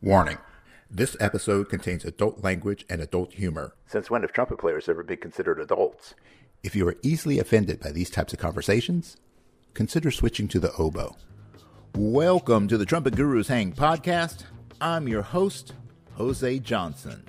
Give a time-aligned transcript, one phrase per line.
[0.00, 0.38] Warning
[0.88, 3.74] this episode contains adult language and adult humor.
[3.88, 6.14] Since when have trumpet players ever been considered adults?
[6.62, 9.16] If you are easily offended by these types of conversations,
[9.74, 11.16] consider switching to the oboe.
[11.96, 14.44] Welcome to the Trumpet Gurus Hang podcast.
[14.80, 15.74] I'm your host,
[16.14, 17.24] Jose Johnson.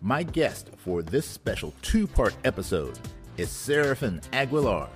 [0.00, 2.98] My guest for this special two part episode
[3.36, 4.88] is Serafin Aguilar.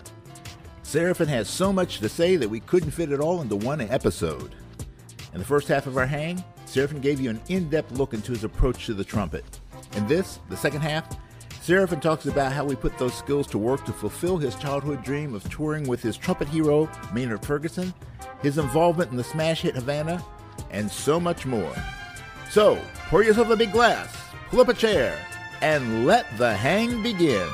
[0.82, 4.54] Serafin has so much to say that we couldn't fit it all into one episode.
[5.34, 6.42] In the first half of our hang,
[6.74, 9.44] Serafin gave you an in depth look into his approach to the trumpet.
[9.94, 11.06] In this, the second half,
[11.62, 15.34] Serafin talks about how he put those skills to work to fulfill his childhood dream
[15.34, 17.94] of touring with his trumpet hero, Maynard Ferguson,
[18.42, 20.20] his involvement in the smash hit Havana,
[20.72, 21.76] and so much more.
[22.50, 22.76] So,
[23.08, 24.12] pour yourself a big glass,
[24.48, 25.16] pull up a chair,
[25.62, 27.48] and let the hang begin.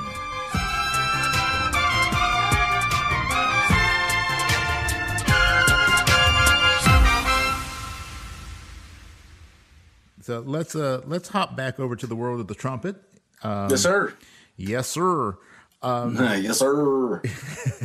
[10.31, 12.95] So let's uh let's hop back over to the world of the trumpet.
[13.43, 14.15] Um, yes, sir.
[14.57, 15.37] Yes, sir.
[15.83, 17.21] Um, yes, sir.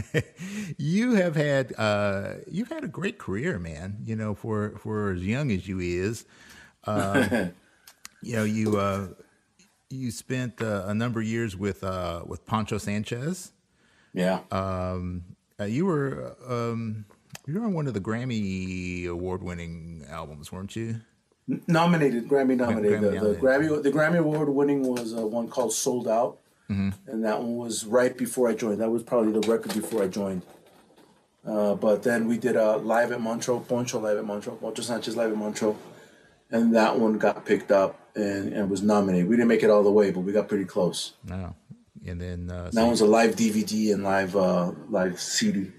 [0.78, 3.98] you have had uh, you've had a great career, man.
[4.06, 6.26] You know, for for as young as you is,
[6.84, 7.52] um,
[8.22, 9.08] you know you uh,
[9.90, 13.54] you spent uh, a number of years with uh, with Poncho Sanchez.
[14.14, 14.42] Yeah.
[14.52, 15.24] Um,
[15.60, 17.06] uh, you were um,
[17.48, 21.02] you were on one of the Grammy award winning albums, weren't you?
[21.48, 23.02] Nominated, Grammy nominated.
[23.02, 26.90] Grammy the, the, Grammy the Grammy award winning was uh, one called Sold Out, mm-hmm.
[27.08, 28.82] and that one was right before I joined.
[28.82, 30.42] That was probably the record before I joined.
[31.46, 35.16] Uh, but then we did a live at Montreux, Poncho live at Montreux, Poncho Sanchez
[35.16, 35.78] live at Montreux,
[36.50, 39.30] and that one got picked up and, and was nominated.
[39.30, 41.14] We didn't make it all the way, but we got pretty close.
[41.24, 41.56] No,
[42.08, 45.72] and then uh, that so one's a live DVD and live uh, live CD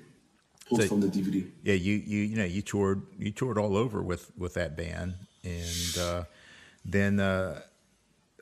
[0.68, 1.48] pulled so, from the DVD.
[1.64, 5.14] Yeah, you you you know you toured you toured all over with with that band,
[5.46, 6.24] and uh,
[6.84, 7.60] then uh,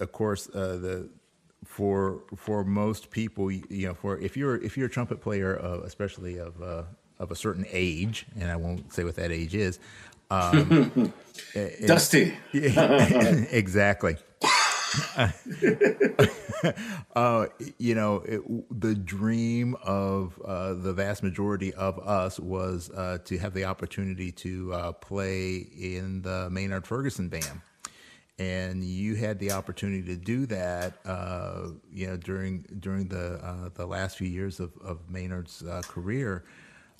[0.00, 1.08] of course uh, the
[1.64, 6.38] for for most people, you know, for if you're if you're a trumpet player, especially
[6.38, 6.82] of uh,
[7.18, 9.78] of a certain age, and I won't say what that age is,
[10.30, 11.12] um,
[11.86, 14.16] Dusty, exactly.
[17.16, 17.46] uh,
[17.78, 23.38] you know, it, the dream of uh, the vast majority of us was uh, to
[23.38, 27.60] have the opportunity to uh, play in the Maynard Ferguson band.
[28.38, 33.68] And you had the opportunity to do that, uh, you know, during during the uh,
[33.74, 36.44] the last few years of, of Maynard's career.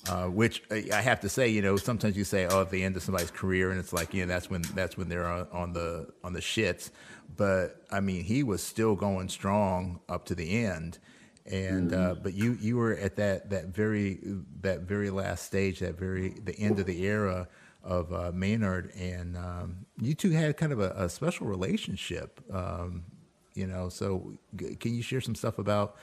[0.07, 2.95] Uh, which I have to say, you know, sometimes you say, "Oh, at the end
[2.95, 5.73] of somebody's career," and it's like, you know, that's when that's when they're on, on
[5.73, 6.91] the on the shits.
[7.35, 10.99] But I mean, he was still going strong up to the end,
[11.47, 12.11] and uh, mm-hmm.
[12.11, 14.19] uh, but you you were at that that very
[14.61, 17.47] that very last stage, that very the end of the era
[17.83, 23.05] of uh, Maynard, and um, you two had kind of a, a special relationship, um,
[23.55, 23.89] you know.
[23.89, 24.33] So,
[24.79, 25.97] can you share some stuff about?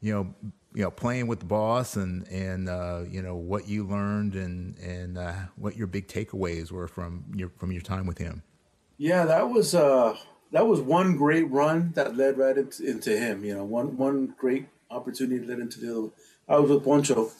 [0.00, 3.84] you know, you know, playing with the boss and and uh, you know what you
[3.84, 8.18] learned and and uh, what your big takeaways were from your from your time with
[8.18, 8.42] him.
[8.98, 10.16] Yeah, that was uh,
[10.52, 13.44] that was one great run that led right into, into him.
[13.44, 16.10] You know, one one great opportunity led into the.
[16.48, 17.30] I was with Poncho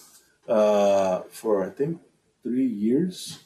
[0.48, 2.00] uh, for I think
[2.42, 3.44] three years,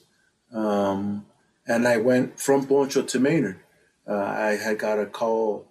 [0.52, 1.26] um,
[1.66, 3.60] and I went from Poncho to Maynard.
[4.06, 5.66] Uh, I had got a call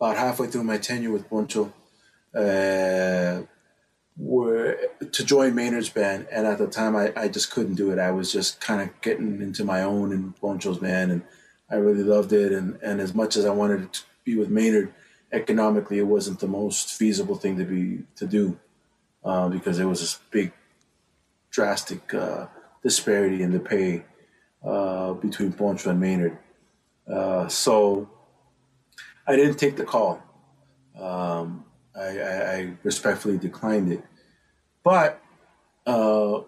[0.00, 1.72] about halfway through my tenure with Poncho
[2.34, 3.42] uh,
[4.16, 4.78] were
[5.10, 7.98] to join Maynard's band, and at the time I, I just couldn't do it.
[7.98, 11.22] I was just kind of getting into my own and Poncho's band, and
[11.70, 12.52] I really loved it.
[12.52, 14.92] And and as much as I wanted to be with Maynard,
[15.32, 18.58] economically it wasn't the most feasible thing to be to do
[19.24, 20.52] uh, because there was this big,
[21.50, 22.46] drastic uh,
[22.82, 24.04] disparity in the pay
[24.64, 26.38] uh, between Poncho and Maynard.
[27.10, 28.10] Uh, so
[29.26, 30.22] I didn't take the call.
[30.98, 31.64] Um,
[31.96, 34.04] I, I, I respectfully declined it.
[34.82, 35.22] But
[35.86, 36.40] uh,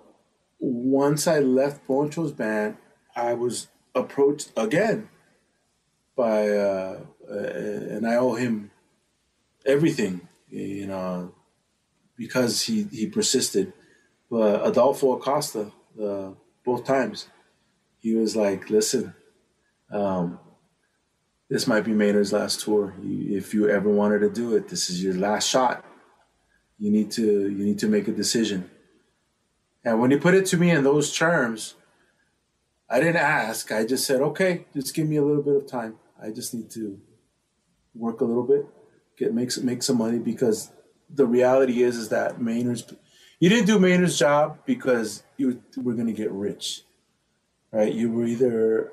[0.59, 2.77] once I left Poncho's band,
[3.15, 5.09] I was approached again
[6.17, 7.01] by, uh,
[7.31, 8.71] uh, and I owe him
[9.67, 11.35] everything, you know,
[12.17, 13.73] because he, he persisted.
[14.31, 15.71] But Adolfo Acosta,
[16.03, 16.31] uh,
[16.65, 17.29] both times,
[17.99, 19.15] he was like, listen,
[19.91, 20.39] um,
[21.55, 22.95] this might be Maynard's last tour.
[23.01, 25.85] If you ever wanted to do it, this is your last shot.
[26.81, 28.69] You need to you need to make a decision.
[29.85, 31.77] And when he put it to me in those terms,
[32.91, 33.71] I didn't ask.
[33.71, 35.95] I just said, "Okay, just give me a little bit of time.
[36.21, 37.01] I just need to
[37.95, 38.67] work a little bit,
[39.17, 40.73] get make some, make some money because
[41.09, 42.85] the reality is is that Maynard's
[43.39, 46.83] you didn't do Maynard's job because you were going to get rich,
[47.71, 47.93] right?
[47.93, 48.93] You were either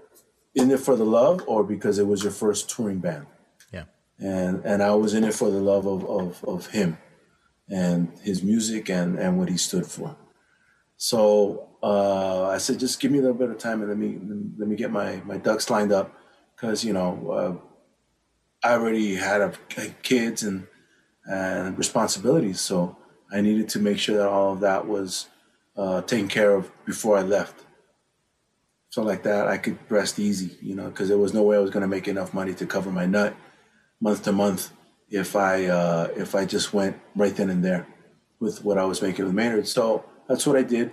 [0.56, 3.28] in it for the love or because it was your first touring band.
[3.72, 3.86] Yeah.
[4.20, 6.98] And and I was in it for the love of of, of him
[7.70, 10.16] and his music and and what he stood for.
[10.98, 14.20] So uh, I said, just give me a little bit of time and let me
[14.58, 16.16] let me get my my ducks lined up
[16.56, 19.54] because you know uh, I already had a,
[20.04, 20.68] kids and
[21.26, 22.98] and responsibilities, so
[23.32, 25.28] I needed to make sure that all of that was
[25.78, 27.66] uh, taken care of before I left.
[28.92, 31.60] So like that, I could rest easy, you know, because there was no way I
[31.60, 33.34] was going to make enough money to cover my nut
[34.02, 34.72] month to month
[35.10, 37.88] if I uh, if I just went right then and there
[38.42, 39.66] with what I was making with Maynard.
[39.66, 40.92] So that's what I did.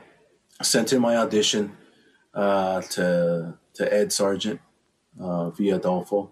[0.60, 1.76] I sent in my audition
[2.34, 4.60] uh, to to Ed Sargent
[5.20, 6.30] uh, via Adolfo,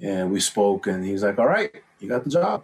[0.00, 2.62] and we spoke, and he's like, "All right, you got the job."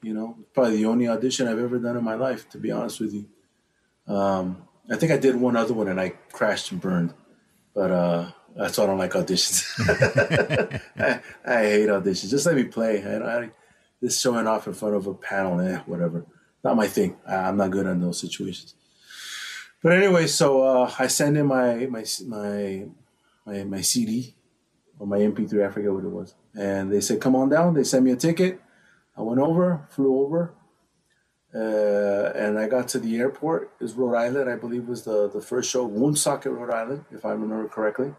[0.00, 2.98] You know, probably the only audition I've ever done in my life, to be honest
[2.98, 3.26] with you.
[4.06, 7.12] Um, I think I did one other one, and I crashed and burned,
[7.74, 9.64] but uh, that's why I don't like auditions.
[10.98, 12.30] I, I, hate auditions.
[12.30, 13.04] Just let me play.
[13.04, 13.50] I, I,
[14.00, 16.26] this showing off in front of a panel, eh, whatever.
[16.62, 17.16] Not my thing.
[17.26, 18.74] I, am not good in those situations.
[19.82, 22.86] But anyway, so uh, I send in my my my
[23.44, 24.34] my my CD
[24.98, 25.66] or my MP3.
[25.66, 28.16] I forget what it was, and they said, "Come on down." They sent me a
[28.16, 28.60] ticket.
[29.16, 30.54] I went over, flew over,
[31.56, 33.72] uh, and I got to the airport.
[33.80, 35.86] It was Rhode Island, I believe, was the, the first show.
[35.86, 38.14] Woonsocket, Rhode Island, if I remember correctly.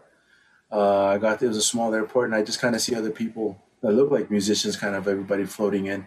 [0.72, 3.10] Uh, I got there was a small airport, and I just kind of see other
[3.10, 6.06] people that look like musicians, kind of everybody floating in.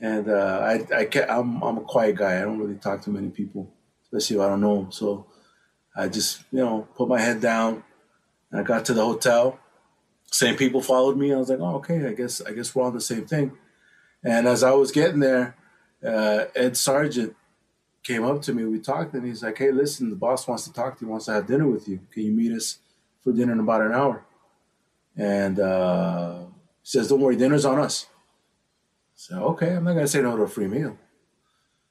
[0.00, 2.38] And uh, I, I I'm, I'm a quiet guy.
[2.38, 3.72] I don't really talk to many people,
[4.04, 4.92] especially if I don't know them.
[4.92, 5.26] So
[5.96, 7.82] I just, you know, put my head down.
[8.52, 9.58] And I got to the hotel.
[10.30, 11.32] Same people followed me.
[11.32, 12.06] I was like, oh, okay.
[12.06, 13.58] I guess I guess we're on the same thing.
[14.22, 15.56] And as I was getting there,
[16.04, 17.34] uh, Ed Sargent
[18.02, 18.64] came up to me.
[18.64, 21.10] We talked, and he's like, "Hey, listen, the boss wants to talk to you.
[21.10, 22.00] Wants to have dinner with you.
[22.12, 22.78] Can you meet us
[23.22, 24.24] for dinner in about an hour?"
[25.16, 26.38] And uh,
[26.82, 28.06] he says, "Don't worry, dinner's on us."
[29.14, 30.96] So okay, I'm not gonna say no to a free meal.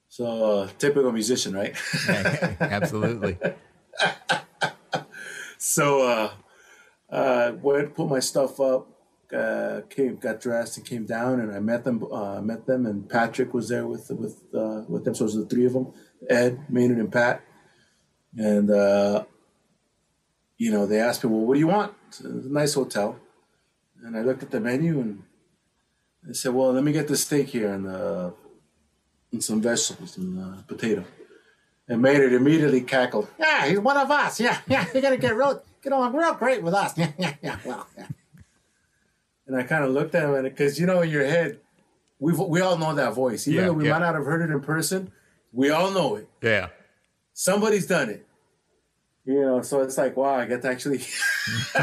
[0.09, 1.75] So uh, typical musician, right?
[2.61, 3.37] Absolutely.
[5.57, 6.31] so uh,
[7.09, 8.96] uh, went put my stuff up
[9.35, 12.03] uh, came got dressed and came down, and I met them.
[12.11, 15.15] Uh, met them, and Patrick was there with with uh, with them.
[15.15, 15.93] So it was the three of them:
[16.29, 17.41] Ed, Maynard, and Pat.
[18.37, 19.25] And uh,
[20.57, 21.93] you know, they asked me, "Well, what do you want?"
[22.23, 23.19] A nice hotel,
[24.03, 25.23] and I looked at the menu and
[26.27, 28.31] I said, "Well, let me get the steak here and uh,
[29.31, 31.03] and some vegetables and uh, potato."
[31.89, 33.29] And Maynard immediately cackled.
[33.39, 34.39] Yeah, he's one of us.
[34.39, 36.93] Yeah, yeah, you're gonna get real get along real great with us.
[36.97, 37.57] Yeah, yeah, yeah.
[37.65, 38.07] Well, yeah.
[39.47, 41.59] And I kind of looked at him, and because you know, in your head,
[42.19, 43.91] we we all know that voice, even Yeah, though we yeah.
[43.93, 45.11] might not have heard it in person.
[45.53, 46.27] We all know it.
[46.41, 46.67] Yeah.
[47.33, 48.25] Somebody's done it.
[49.25, 51.01] You know, so it's like, wow, I get to actually.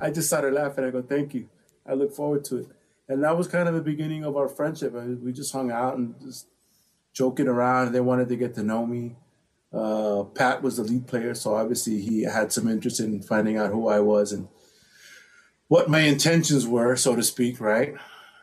[0.00, 0.84] I just started laughing.
[0.84, 1.48] I go, thank you.
[1.86, 2.66] I look forward to it.
[3.08, 4.94] And that was kind of the beginning of our friendship.
[4.96, 6.46] I- We just hung out and just
[7.12, 7.92] joking around.
[7.92, 9.16] They wanted to get to know me.
[9.72, 13.70] Uh, Pat was the lead player, so obviously he had some interest in finding out
[13.72, 14.48] who I was and
[15.68, 17.94] what my intentions were, so to speak, right?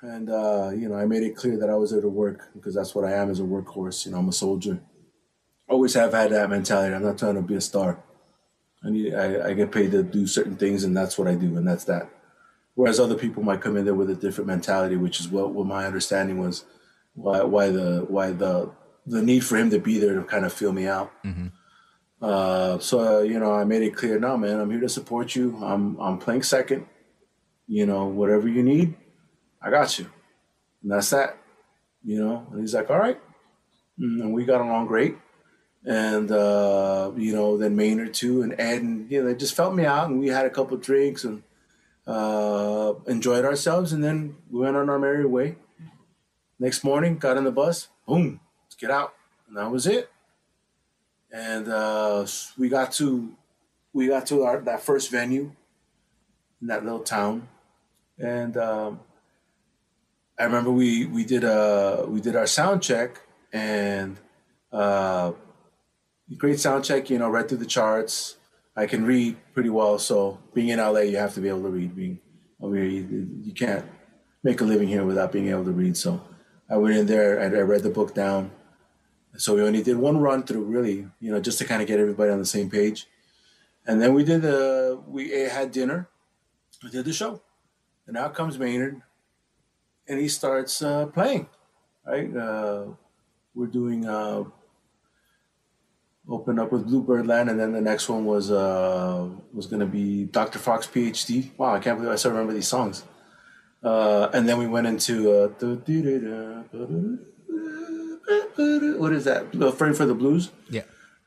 [0.01, 2.73] And uh, you know, I made it clear that I was there to work because
[2.73, 4.05] that's what I am as a workhorse.
[4.05, 4.81] You know, I'm a soldier.
[5.69, 6.93] Always have had that mentality.
[6.93, 8.03] I'm not trying to be a star.
[8.83, 9.13] I need.
[9.13, 11.83] I, I get paid to do certain things, and that's what I do, and that's
[11.85, 12.09] that.
[12.73, 15.67] Whereas other people might come in there with a different mentality, which is what, what
[15.67, 16.65] my understanding was.
[17.13, 18.71] Why why the why the
[19.05, 21.11] the need for him to be there to kind of feel me out.
[22.21, 24.17] Uh, so uh, you know, I made it clear.
[24.19, 25.57] No, man, I'm here to support you.
[25.63, 26.87] I'm I'm playing second.
[27.71, 28.95] You know, whatever you need,
[29.61, 30.07] I got you.
[30.83, 31.37] And that's that.
[32.03, 33.17] You know, and he's like, all right.
[33.97, 35.15] Mm, And we got along great.
[35.85, 39.73] And uh, you know, then Maynard too, and Ed, and you know, they just felt
[39.73, 41.41] me out, and we had a couple drinks and
[42.05, 45.55] uh, enjoyed ourselves, and then we went on our merry way.
[46.59, 49.15] Next morning, got in the bus, boom, let's get out,
[49.47, 50.11] and that was it.
[51.31, 52.27] And uh,
[52.59, 53.31] we got to
[53.93, 55.53] we got to our that first venue
[56.61, 57.47] in that little town,
[58.21, 58.99] and um,
[60.39, 64.17] I remember we we did a we did our sound check and
[64.71, 65.33] uh,
[66.37, 67.09] great sound check.
[67.09, 68.37] You know, read through the charts.
[68.75, 71.69] I can read pretty well, so being in LA, you have to be able to
[71.69, 71.95] read.
[71.95, 72.19] Being
[72.61, 73.85] over here, you, you can't
[74.43, 75.97] make a living here without being able to read.
[75.97, 76.21] So
[76.69, 78.51] I went in there and I read the book down.
[79.37, 81.99] So we only did one run through, really, you know, just to kind of get
[81.99, 83.07] everybody on the same page.
[83.85, 86.09] And then we did the we had dinner,
[86.83, 87.41] we did the show,
[88.11, 89.01] and out comes Maynard,
[90.05, 91.47] and he starts uh, playing.
[92.05, 92.87] Right, uh,
[93.55, 94.43] we're doing uh,
[96.27, 99.85] opened up with Blue Birdland, and then the next one was uh, was going to
[99.85, 100.59] be Dr.
[100.59, 101.51] Fox PhD.
[101.57, 103.05] Wow, I can't believe I still remember these songs.
[103.81, 105.47] Uh, and then we went into uh,
[108.97, 109.47] what is that?
[109.53, 110.51] The Frame for the Blues.
[110.69, 110.83] Yeah.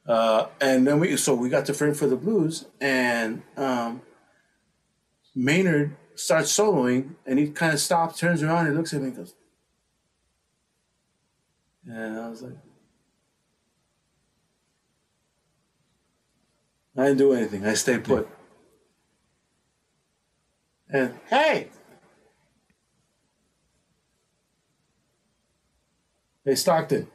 [0.07, 4.03] Uh, and then we so we got to Frame for the Blues, and um,
[5.35, 9.17] Maynard starts soloing, and he kind of stops, turns around, and looks at me, and
[9.17, 9.35] goes,
[11.87, 12.55] and I was like.
[16.97, 17.67] I didn't do anything.
[17.67, 18.29] I stayed put.
[20.89, 21.71] And hey,
[26.45, 27.09] hey Stockton,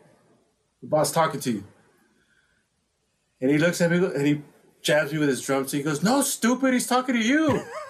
[0.81, 1.63] the boss talking to you.
[3.39, 4.41] And he looks at me and he
[4.81, 5.77] jabs me with his drumstick.
[5.77, 6.73] He goes, "No, stupid!
[6.73, 7.63] He's talking to you."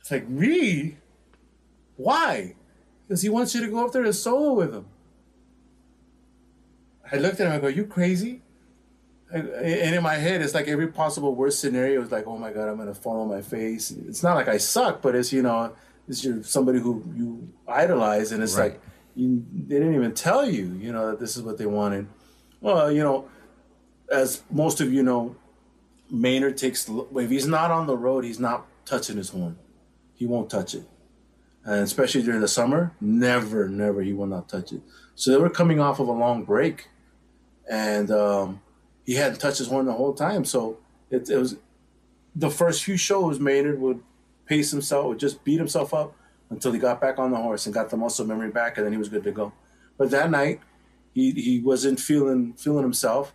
[0.00, 0.96] it's like me.
[1.96, 2.54] Why?
[3.06, 4.86] Because he wants you to go up there and solo with him.
[7.10, 7.52] I looked at him.
[7.52, 8.42] I go, "You crazy?"
[9.30, 9.48] And
[9.94, 12.76] in my head, it's like every possible worst scenario is like, "Oh my god, I'm
[12.76, 15.72] gonna fall on my face." It's not like I suck, but it's you know,
[16.08, 18.72] it's your somebody who you idolize, and it's Right.
[18.72, 18.80] like
[19.14, 22.06] you, they didn't even tell you, you know, that this is what they wanted.
[22.60, 23.28] Well, you know,
[24.10, 25.36] as most of you know,
[26.12, 29.58] Maynard takes if he's not on the road, he's not touching his horn.
[30.14, 30.84] He won't touch it,
[31.64, 34.82] and especially during the summer, never, never, he will not touch it.
[35.14, 36.90] So they were coming off of a long break,
[37.68, 38.60] and um,
[39.06, 40.44] he hadn't touched his horn the whole time.
[40.44, 40.78] So
[41.10, 41.56] it, it was
[42.36, 43.40] the first few shows.
[43.40, 44.02] Maynard would
[44.44, 46.14] pace himself, would just beat himself up
[46.50, 48.92] until he got back on the horse and got the muscle memory back, and then
[48.92, 49.52] he was good to go.
[49.96, 50.60] But that night,
[51.14, 53.34] he he wasn't feeling feeling himself,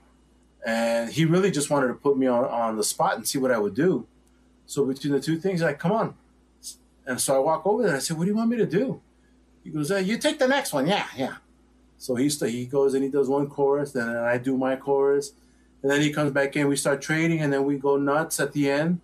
[0.68, 3.52] and he really just wanted to put me on on the spot and see what
[3.52, 4.06] I would do.
[4.66, 6.16] So between the two things, like, come on.
[7.06, 8.66] And so I walk over there and I said, What do you want me to
[8.66, 9.02] do?
[9.64, 10.86] He goes, uh, You take the next one.
[10.86, 11.36] Yeah, yeah.
[11.98, 14.76] So he st- he goes and he does one chorus, and then I do my
[14.76, 15.32] chorus,
[15.82, 16.68] and then he comes back in.
[16.68, 19.00] We start trading, and then we go nuts at the end.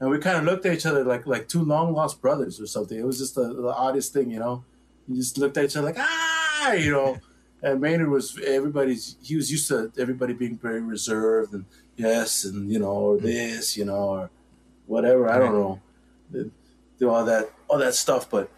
[0.00, 2.66] And we kind of looked at each other like like two long lost brothers or
[2.66, 2.98] something.
[2.98, 4.62] It was just the, the oddest thing, you know.
[5.08, 7.18] You just looked at each other like ah, you know.
[7.62, 9.16] And Maynard was everybody's.
[9.22, 11.64] He was used to everybody being very reserved and
[11.96, 14.30] yes, and you know, or this, you know, or
[14.86, 15.28] whatever.
[15.28, 15.80] I don't know,
[16.98, 18.30] do all that all that stuff.
[18.30, 18.50] But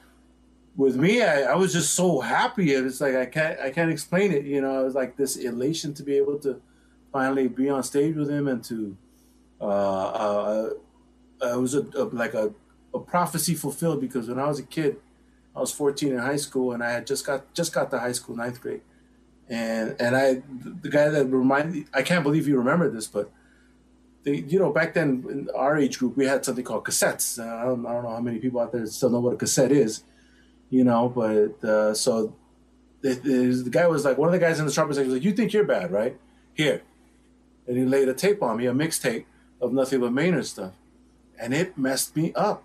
[0.77, 2.73] with me, I, I was just so happy.
[2.73, 4.45] It's like I can't I can't explain it.
[4.45, 6.61] You know, it was like this elation to be able to
[7.13, 8.97] finally be on stage with him and to
[9.61, 10.71] uh, uh,
[11.43, 12.53] uh, it was a, a like a,
[12.95, 14.97] a prophecy fulfilled because when I was a kid,
[15.55, 18.13] I was 14 in high school and I had just got just got to high
[18.13, 18.83] school ninth grade,
[19.51, 20.43] and and I
[20.83, 23.31] the guy that reminded I can't believe you remember this, but
[24.23, 27.39] the, you know back then in our age group we had something called cassettes.
[27.39, 29.37] Uh, I don't I don't know how many people out there still know what a
[29.37, 30.05] cassette is,
[30.71, 32.35] you know, but uh, so
[33.03, 35.17] the, the, the guy was like one of the guys in the trumpet section was
[35.19, 36.17] like, "You think you're bad, right?
[36.55, 36.83] Here,"
[37.67, 39.25] and he laid a tape on me, a mixtape
[39.61, 40.75] of nothing but Maynard stuff,
[41.41, 42.63] and it messed me up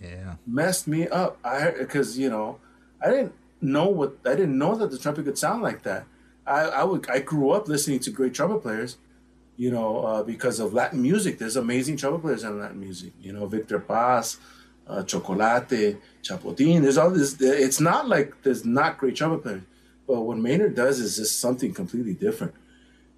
[0.00, 0.34] Yeah.
[0.46, 1.38] messed me up.
[1.42, 2.58] I because you know
[3.04, 6.04] I didn't know what I didn't know that the trumpet could sound like that.
[6.46, 8.98] I I would I grew up listening to great trumpet players,
[9.56, 11.38] you know, uh, because of Latin music.
[11.38, 13.12] There's amazing trumpet players in Latin music.
[13.20, 14.38] You know, Victor Paz,
[14.86, 16.82] uh, Chocolate, Chapotin.
[16.82, 17.40] There's all this.
[17.40, 19.62] It's not like there's not great trumpet players,
[20.06, 22.54] but what Maynard does is just something completely different.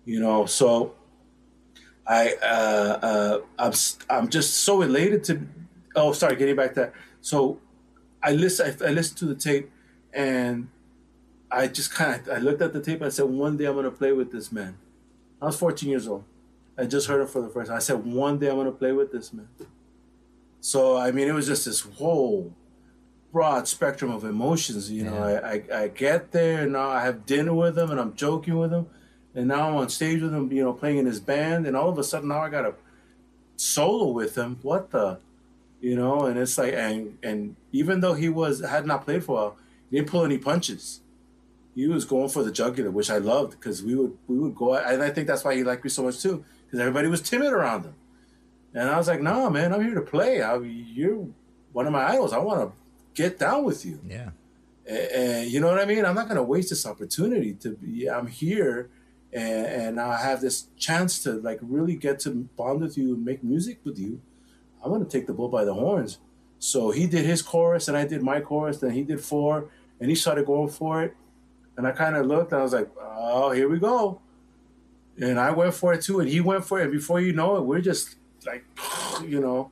[0.04, 0.94] You know, so
[2.06, 3.72] I uh, uh, I'm
[4.10, 5.40] I'm just so elated to.
[5.96, 6.92] Oh, sorry, getting back to that.
[7.20, 7.58] So
[8.22, 8.76] I listen.
[8.82, 9.70] I, I listened to the tape,
[10.12, 10.68] and
[11.54, 13.02] I just kind of I looked at the tape.
[13.02, 14.76] I said, one day I'm gonna play with this man.
[15.40, 16.24] I was 14 years old.
[16.76, 17.76] I just heard him for the first time.
[17.76, 19.48] I said, one day I'm gonna play with this man.
[20.60, 22.52] So I mean, it was just this whole
[23.32, 24.90] broad spectrum of emotions.
[24.90, 28.00] You know, I, I I get there and now I have dinner with him and
[28.00, 28.86] I'm joking with him,
[29.34, 30.50] and now I'm on stage with him.
[30.52, 32.74] You know, playing in his band, and all of a sudden now I got a
[33.56, 34.58] solo with him.
[34.62, 35.18] What the,
[35.80, 36.26] you know?
[36.26, 39.56] And it's like, and and even though he was had not played for a while,
[39.90, 41.00] he didn't pull any punches.
[41.74, 44.74] He was going for the jugular, which I loved because we would we would go,
[44.74, 47.52] and I think that's why he liked me so much too, because everybody was timid
[47.52, 47.94] around him.
[48.74, 50.42] And I was like, "No, man, I'm here to play.
[50.42, 51.26] I, you're
[51.72, 52.32] one of my idols.
[52.32, 52.72] I want to
[53.20, 54.30] get down with you." Yeah.
[54.86, 56.04] and you know what I mean.
[56.04, 58.08] I'm not going to waste this opportunity to be.
[58.08, 58.90] I'm here,
[59.32, 63.24] and, and I have this chance to like really get to bond with you and
[63.24, 64.20] make music with you.
[64.84, 66.18] I want to take the bull by the horns.
[66.58, 68.78] So he did his chorus, and I did my chorus.
[68.78, 71.16] Then he did four, and he started going for it.
[71.76, 74.20] And I kind of looked, and I was like, "Oh, here we go."
[75.20, 76.84] And I went for it too, and he went for it.
[76.84, 78.16] And before you know it, we're just
[78.46, 78.64] like,
[79.24, 79.70] you know,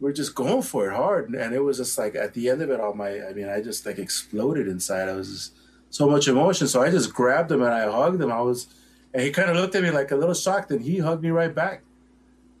[0.00, 2.70] we're just going for it hard and it was just like at the end of
[2.70, 5.52] it all my i mean i just like exploded inside i was just
[5.90, 6.66] so much emotion.
[6.68, 8.32] So I just grabbed him and I hugged him.
[8.32, 8.66] I was,
[9.12, 11.30] and he kind of looked at me like a little shocked, and he hugged me
[11.30, 11.82] right back.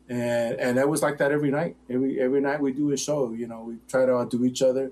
[0.08, 1.76] And and that was like that every night.
[1.90, 3.32] Every every night we do a show.
[3.32, 4.90] You know, we try to outdo each other.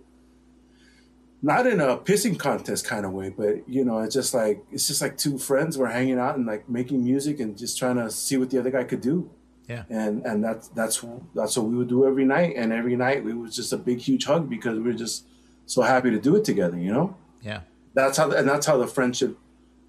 [1.46, 4.86] Not in a pissing contest kind of way, but you know, it's just like it's
[4.88, 8.10] just like two friends were hanging out and like making music and just trying to
[8.10, 9.30] see what the other guy could do.
[9.68, 9.84] Yeah.
[9.88, 12.54] And and that's that's that's what we would do every night.
[12.56, 15.24] And every night it was just a big huge hug because we were just
[15.66, 16.78] so happy to do it together.
[16.78, 17.16] You know.
[17.42, 17.60] Yeah.
[17.94, 19.38] That's how and that's how the friendship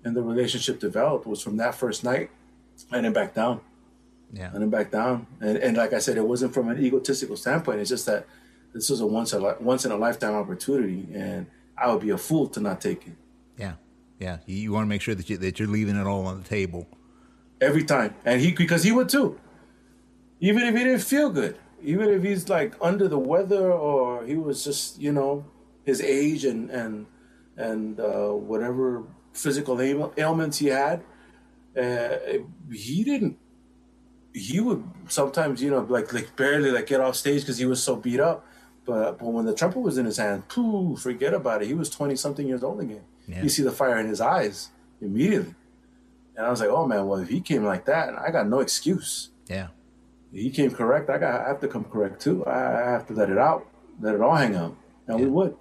[0.03, 2.29] and the relationship developed was from that first night
[2.91, 3.61] and then back down
[4.31, 4.51] Yeah.
[4.53, 5.25] and then back down.
[5.41, 7.79] And, and like I said, it wasn't from an egotistical standpoint.
[7.81, 8.25] It's just that
[8.77, 12.12] this was a once a li- once in a lifetime opportunity, and I would be
[12.12, 13.17] a fool to not take it
[13.63, 13.74] Yeah.
[14.19, 14.38] Yeah.
[14.48, 16.48] You, you want to make sure that you that you're leaving it all on the
[16.57, 16.84] table.
[17.69, 18.12] every time.
[18.29, 19.29] And he because he would too,
[20.39, 24.36] even if he didn't feel good, even if he's like under the weather or he
[24.48, 25.46] was just you know
[25.89, 27.05] his age and and
[27.57, 29.03] and uh, whatever
[29.34, 30.98] physical ail- ailments he had,
[31.79, 32.17] uh,
[32.72, 33.38] he didn't.
[34.34, 37.81] He would sometimes, you know, like like barely like get off stage because he was
[37.81, 38.46] so beat up.
[38.88, 41.67] But but when the trumpet was in his hand, pooh, forget about it.
[41.67, 43.03] He was twenty something years old again.
[43.27, 43.44] Yeah.
[43.44, 44.70] You see the fire in his eyes
[45.01, 45.53] immediately,
[46.38, 48.62] and I was like, oh man, well if he came like that, I got no
[48.62, 49.29] excuse.
[49.48, 49.67] Yeah.
[50.32, 51.10] He came correct.
[51.10, 52.46] I got I have to come correct too.
[52.46, 53.67] I, I have to let it out,
[54.00, 54.75] let it all hang out,
[55.08, 55.56] and we would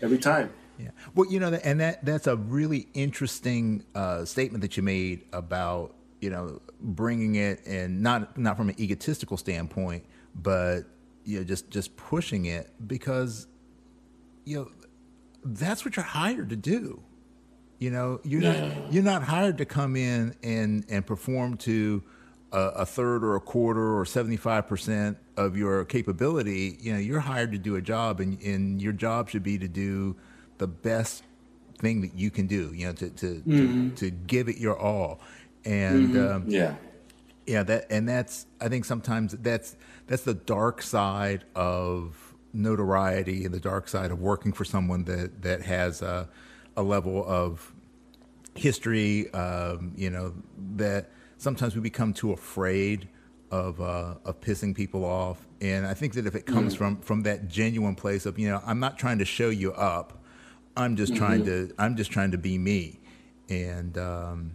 [0.00, 0.50] every time.
[0.78, 0.90] Yeah.
[1.16, 5.96] Well, you know, and that that's a really interesting uh, statement that you made about
[6.20, 10.04] you know bringing it and not not from an egotistical standpoint,
[10.36, 10.82] but
[11.28, 13.46] you know just just pushing it because
[14.46, 14.70] you know
[15.44, 17.02] that's what you're hired to do.
[17.78, 18.56] You know, you're not
[18.90, 22.02] you're not hired to come in and and perform to
[22.50, 26.78] a, a third or a quarter or seventy five percent of your capability.
[26.80, 29.68] You know, you're hired to do a job, and and your job should be to
[29.68, 30.16] do
[30.56, 31.22] the best
[31.78, 32.72] thing that you can do.
[32.74, 35.20] You know, to to to, to give it your all.
[35.64, 36.74] And um, Yeah.
[37.46, 39.76] yeah, that and that's I think sometimes that's
[40.08, 45.42] that's the dark side of notoriety and the dark side of working for someone that
[45.42, 46.28] that has a,
[46.76, 47.72] a level of
[48.54, 49.32] history.
[49.32, 50.34] Um, you know
[50.76, 53.08] that sometimes we become too afraid
[53.50, 57.22] of uh, of pissing people off, and I think that if it comes from from
[57.22, 60.24] that genuine place of you know I'm not trying to show you up,
[60.76, 62.98] I'm just trying to I'm just trying to be me,
[63.48, 63.96] and.
[63.96, 64.52] Um,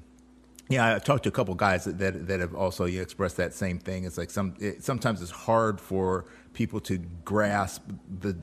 [0.69, 3.38] yeah, I've talked to a couple guys that, that that have also you know, expressed
[3.38, 4.06] that same thing.
[4.06, 7.84] It's like some it, sometimes it's hard for people to grasp
[8.19, 8.38] the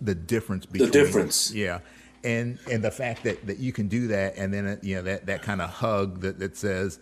[0.00, 1.52] the difference between the difference.
[1.52, 1.80] Yeah,
[2.24, 5.26] and and the fact that, that you can do that, and then you know that,
[5.26, 6.98] that kind of hug that, that says,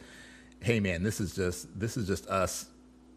[0.61, 2.67] "Hey, man, this is just this is just us.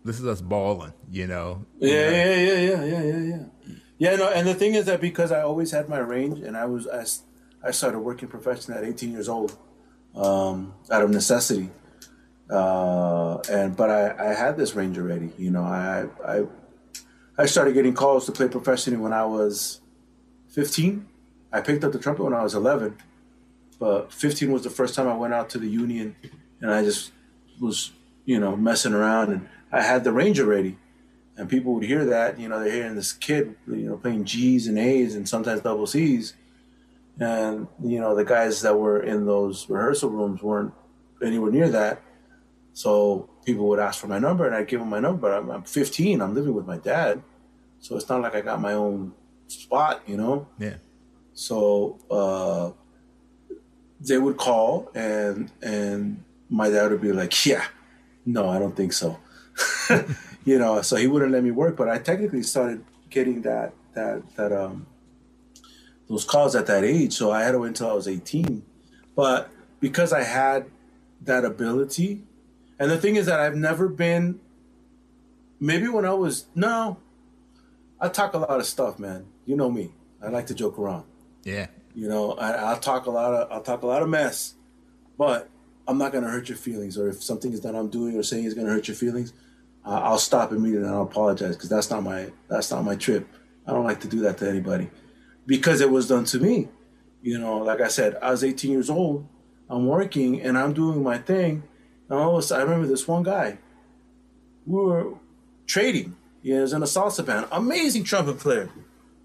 [0.06, 1.66] This is us balling." You know.
[1.80, 3.76] Yeah, yeah, yeah, yeah, yeah, yeah, yeah.
[4.00, 6.66] Yeah, no, and the thing is that because I always had my range, and I
[6.66, 9.58] was I, I started working professionally at 18 years old,
[10.16, 11.70] um, out of necessity,
[12.50, 15.32] uh, and but I, I had this range already.
[15.38, 16.46] You know, I I
[17.38, 19.82] I started getting calls to play professionally when I was
[20.50, 21.06] 15.
[21.52, 22.98] I picked up the trumpet when I was 11,
[23.80, 26.16] but 15 was the first time I went out to the union,
[26.62, 27.12] and I just
[27.60, 27.92] was
[28.26, 30.78] you know messing around, and I had the range already
[31.38, 34.68] and people would hear that, you know, they're hearing this kid, you know, playing G's
[34.68, 36.34] and A's and sometimes double C's,
[37.20, 40.74] and you know, the guys that were in those rehearsal rooms weren't
[41.24, 42.02] anywhere near that.
[42.74, 45.22] So people would ask for my number, and I'd give them my number.
[45.22, 46.22] But I'm, I'm 15.
[46.22, 47.24] I'm living with my dad,
[47.80, 49.14] so it's not like I got my own
[49.48, 50.48] spot, you know.
[50.60, 50.76] Yeah.
[51.34, 52.72] So uh,
[54.00, 57.66] they would call, and and my dad would be like, "Yeah,
[58.26, 59.20] no, I don't think so."
[60.46, 61.76] you know, so he wouldn't let me work.
[61.78, 64.86] But I technically started getting that that that um
[66.10, 67.14] those calls at that age.
[67.14, 68.64] So I had to wait until I was 18.
[69.16, 70.70] But because I had
[71.22, 72.24] that ability,
[72.80, 74.40] and the thing is that I've never been.
[75.60, 76.98] Maybe when I was no,
[78.00, 79.26] I talk a lot of stuff, man.
[79.46, 79.92] You know me.
[80.22, 81.06] I like to joke around.
[81.44, 81.68] Yeah.
[81.96, 84.54] You know, I, I'll talk a lot of I'll talk a lot of mess,
[85.18, 85.50] but
[85.88, 86.96] I'm not gonna hurt your feelings.
[86.96, 89.34] Or if something is that I'm doing or saying is gonna hurt your feelings,
[89.84, 93.28] I'll stop immediately and I'll apologize because that's not my that's not my trip.
[93.66, 94.92] I don't like to do that to anybody
[95.48, 96.68] because it was done to me.
[97.24, 99.28] You know, like I said, I was 18 years old.
[99.70, 101.64] I'm working and I'm doing my thing.
[102.10, 103.58] And all of a sudden, I remember this one guy.
[104.66, 105.14] We were
[105.66, 106.16] trading.
[106.44, 107.48] He was in a salsa band.
[107.52, 108.70] Amazing trumpet player.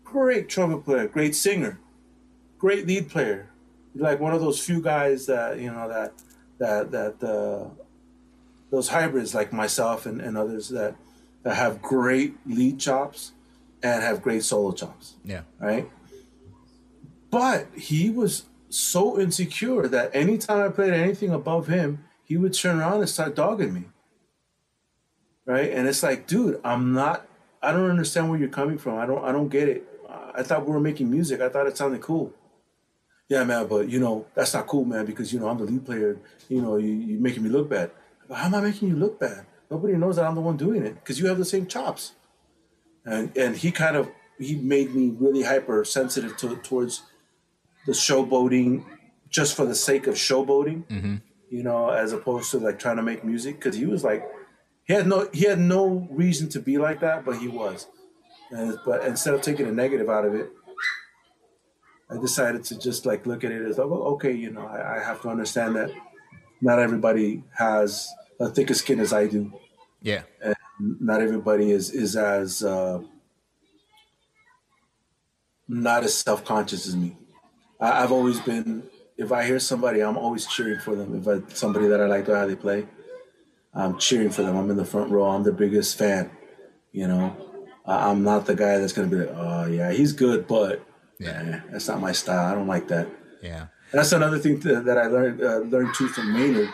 [0.04, 1.06] Great trumpet player.
[1.08, 1.78] Great singer
[2.58, 3.50] great lead player,
[3.96, 6.12] like one of those few guys that you know that
[6.58, 7.68] that that uh,
[8.70, 10.94] those hybrids like myself and, and others that
[11.42, 13.32] that have great lead chops
[13.82, 15.40] and have great solo chops, Yeah.
[15.58, 15.90] right?
[17.32, 22.78] But he was so insecure that anytime I played anything above him, he would turn
[22.78, 23.84] around and start dogging me.
[25.44, 25.72] Right?
[25.72, 27.26] And it's like, dude, I'm not
[27.62, 28.98] I don't understand where you're coming from.
[28.98, 29.88] I don't I don't get it.
[30.34, 31.40] I thought we were making music.
[31.40, 32.32] I thought it sounded cool.
[33.28, 35.86] Yeah, man, but you know, that's not cool, man, because you know, I'm the lead
[35.86, 36.18] player,
[36.48, 37.90] you know, you, you're making me look bad.
[38.28, 39.46] But how am I making you look bad?
[39.70, 42.12] Nobody knows that I'm the one doing it because you have the same chops.
[43.06, 47.02] And and he kind of he made me really hypersensitive to towards
[47.86, 48.84] the showboating
[49.28, 50.84] just for the sake of showboating,
[51.50, 53.56] you know, as opposed to like trying to make music.
[53.56, 54.28] Because he was like,
[54.84, 57.86] he had no he had no reason to be like that, but he was.
[58.50, 60.50] And but instead of taking a negative out of it,
[62.10, 65.02] I decided to just like look at it as oh, okay, you know, I, I
[65.02, 65.90] have to understand that
[66.60, 69.52] not everybody has a thicker skin as I do
[70.02, 70.22] Yeah.
[70.42, 70.56] And
[71.00, 73.00] not everybody is is as uh,
[75.68, 77.16] not as self conscious as me.
[77.82, 78.84] I, I've always been.
[79.18, 81.08] If I hear somebody, I'm always cheering for them.
[81.20, 82.86] If I somebody that I like the how they play,
[83.74, 84.56] I'm cheering for them.
[84.56, 85.24] I'm in the front row.
[85.24, 86.30] I'm the biggest fan.
[86.92, 87.36] You know,
[87.84, 90.84] I, I'm not the guy that's gonna be like, oh yeah, he's good, but
[91.18, 91.60] Yeah.
[91.70, 92.46] that's not my style.
[92.50, 93.08] I don't like that.
[93.42, 93.66] Yeah.
[93.90, 96.70] And That's another thing that, that I learned uh, learned too from Maynard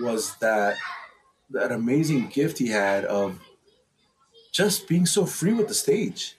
[0.00, 0.76] was that
[1.50, 3.38] that amazing gift he had of
[4.52, 6.36] just being so free with the stage.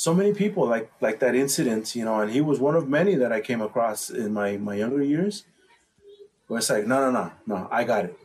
[0.00, 3.16] So many people like like that incident, you know, and he was one of many
[3.16, 5.44] that I came across in my my younger years.
[6.46, 8.18] Where it's like, no, no, no, no, I got it.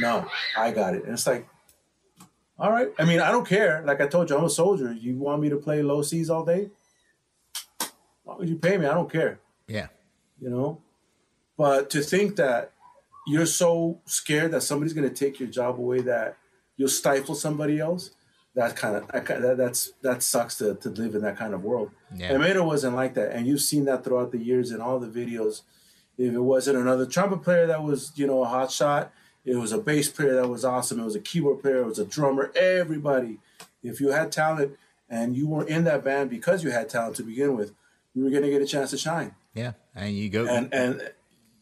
[0.00, 1.02] No, I got it.
[1.02, 1.48] And it's like,
[2.56, 2.90] all right.
[3.00, 3.82] I mean, I don't care.
[3.84, 4.92] Like I told you, I'm a soldier.
[4.92, 6.70] You want me to play low C's all day?
[8.22, 8.86] Why would you pay me?
[8.86, 9.88] I don't care Yeah.
[10.40, 10.80] you know
[11.56, 12.70] but to think that
[13.26, 16.36] you're so scared that somebody's going to take your job away that
[16.76, 18.12] you'll stifle somebody else
[18.58, 21.90] that kind of that, that's that sucks to, to live in that kind of world
[22.14, 22.32] Yeah.
[22.32, 25.06] and Maynard wasn't like that and you've seen that throughout the years in all the
[25.20, 25.62] videos
[26.16, 29.12] if it wasn't another trumpet player that was you know a hot shot
[29.44, 31.98] it was a bass player that was awesome it was a keyboard player it was
[32.00, 33.38] a drummer everybody
[33.82, 34.72] if you had talent
[35.08, 37.72] and you were in that band because you had talent to begin with
[38.14, 39.72] you were going to get a chance to shine Yeah.
[39.94, 40.92] And you go and and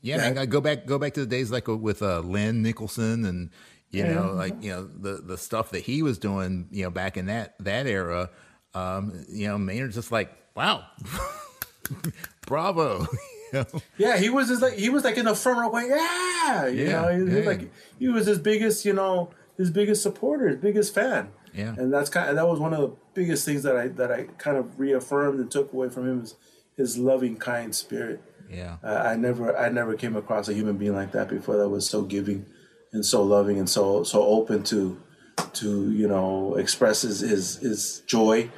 [0.03, 3.25] Yeah, man, I go back go back to the days like with uh, Lynn Nicholson
[3.25, 3.51] and
[3.97, 7.17] you know like you know the the stuff that he was doing you know back
[7.17, 8.31] in that that era.
[8.75, 10.85] Um, you know, Maynard's just like wow,
[12.47, 13.01] bravo.
[13.53, 13.67] you know?
[13.99, 16.85] Yeah, he was just like he was like in the front row going, yeah, you
[16.87, 17.41] Yeah, know, he was yeah.
[17.45, 21.31] like he was his biggest, you know, his biggest supporter, his biggest fan.
[21.55, 21.75] Yeah.
[21.79, 24.25] and that's kind of, that was one of the biggest things that I that I
[24.37, 26.35] kind of reaffirmed and took away from him is
[26.77, 28.21] his loving, kind spirit.
[28.51, 31.69] Yeah, Uh, I never I never came across a human being like that before that
[31.69, 32.45] was so giving
[32.97, 35.01] and so loving and so so open to
[35.53, 38.51] to you know express his his, his joy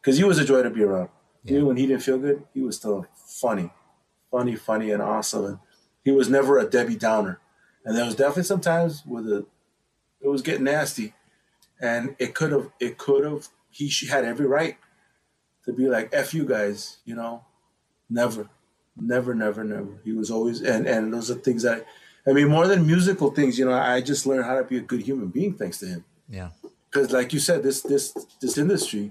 [0.00, 1.10] because he was a joy to be around.
[1.44, 3.70] Even when he didn't feel good, he was still funny,
[4.30, 5.44] funny, funny, and awesome.
[5.44, 5.58] And
[6.04, 7.38] he was never a Debbie Downer.
[7.84, 9.46] And there was definitely some times where the
[10.20, 11.14] it was getting nasty,
[11.80, 14.78] and it could have it could have he had every right
[15.66, 17.44] to be like f you guys, you know,
[18.08, 18.48] never,
[18.96, 20.00] never, never, never.
[20.02, 21.86] He was always and and those are things that
[22.28, 23.58] I mean more than musical things.
[23.58, 26.04] You know, I just learned how to be a good human being thanks to him.
[26.28, 26.50] Yeah,
[26.90, 29.10] because like you said this this this industry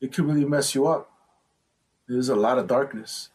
[0.00, 1.10] it could really mess you up.
[2.08, 3.28] There's a lot of darkness.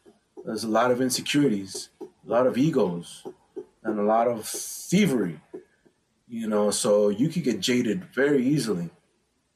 [0.45, 1.89] There's a lot of insecurities
[2.27, 3.25] a lot of egos
[3.83, 5.39] and a lot of thievery
[6.27, 8.89] you know so you could get jaded very easily.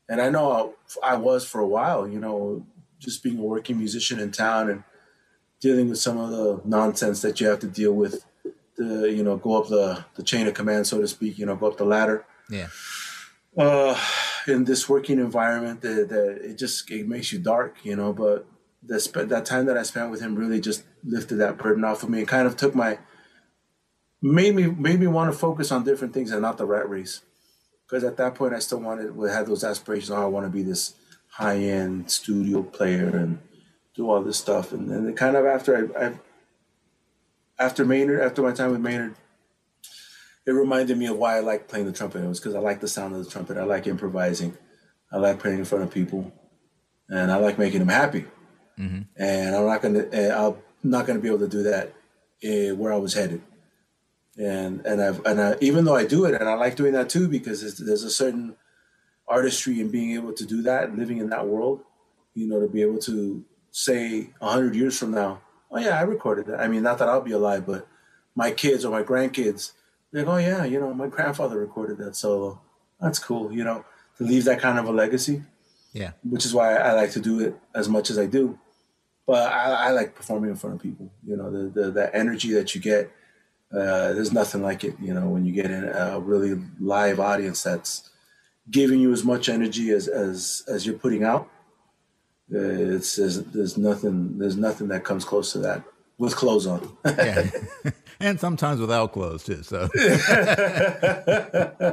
[0.09, 2.65] And i know i was for a while you know
[2.99, 4.83] just being a working musician in town and
[5.61, 8.25] dealing with some of the nonsense that you have to deal with
[8.77, 11.55] the you know go up the the chain of command so to speak you know
[11.55, 12.67] go up the ladder yeah,
[13.57, 13.97] uh,
[14.47, 18.13] in this working environment that, that it just it makes you dark, you know.
[18.13, 18.45] But
[18.83, 22.03] the sp- that time that I spent with him really just lifted that burden off
[22.03, 22.99] of me and kind of took my
[24.21, 27.21] made me made me want to focus on different things and not the rat race.
[27.87, 30.11] Because at that point, I still wanted had those aspirations.
[30.11, 30.95] Oh, I want to be this
[31.31, 33.39] high end studio player and
[33.95, 34.71] do all this stuff.
[34.71, 36.13] And then kind of after I, I
[37.61, 39.15] after Maynard, after my time with Maynard,
[40.47, 42.23] it reminded me of why I like playing the trumpet.
[42.23, 43.57] It was because I like the sound of the trumpet.
[43.57, 44.57] I like improvising.
[45.11, 46.33] I like playing in front of people,
[47.09, 48.25] and I like making them happy.
[49.15, 51.93] And I'm not gonna, I'm not gonna be able to do that
[52.41, 53.43] eh, where I was headed.
[54.37, 57.09] And and I've and I, even though I do it, and I like doing that
[57.09, 58.55] too, because there's, there's a certain
[59.27, 61.81] artistry in being able to do that, living in that world.
[62.33, 66.01] You know, to be able to say a hundred years from now, oh yeah, I
[66.03, 66.59] recorded that.
[66.59, 67.87] I mean, not that I'll be alive, but
[68.35, 69.71] my kids or my grandkids,
[70.11, 72.59] they're like, oh yeah, you know, my grandfather recorded that solo.
[72.99, 73.85] That's cool, you know,
[74.17, 75.43] to leave that kind of a legacy,
[75.93, 78.59] yeah, which is why I like to do it as much as I do.
[79.25, 81.11] but I, I like performing in front of people.
[81.25, 83.11] You know, the the, the energy that you get.
[83.73, 84.95] Uh, there's nothing like it.
[84.99, 88.09] You know, when you get in a really live audience that's
[88.69, 91.49] giving you as much energy as as as you're putting out.
[92.53, 95.83] Uh, it's there's, there's nothing there's nothing that comes close to that
[96.17, 96.97] with clothes on.
[97.05, 97.49] yeah.
[98.19, 99.63] and sometimes without clothes too.
[99.63, 101.87] So yeah,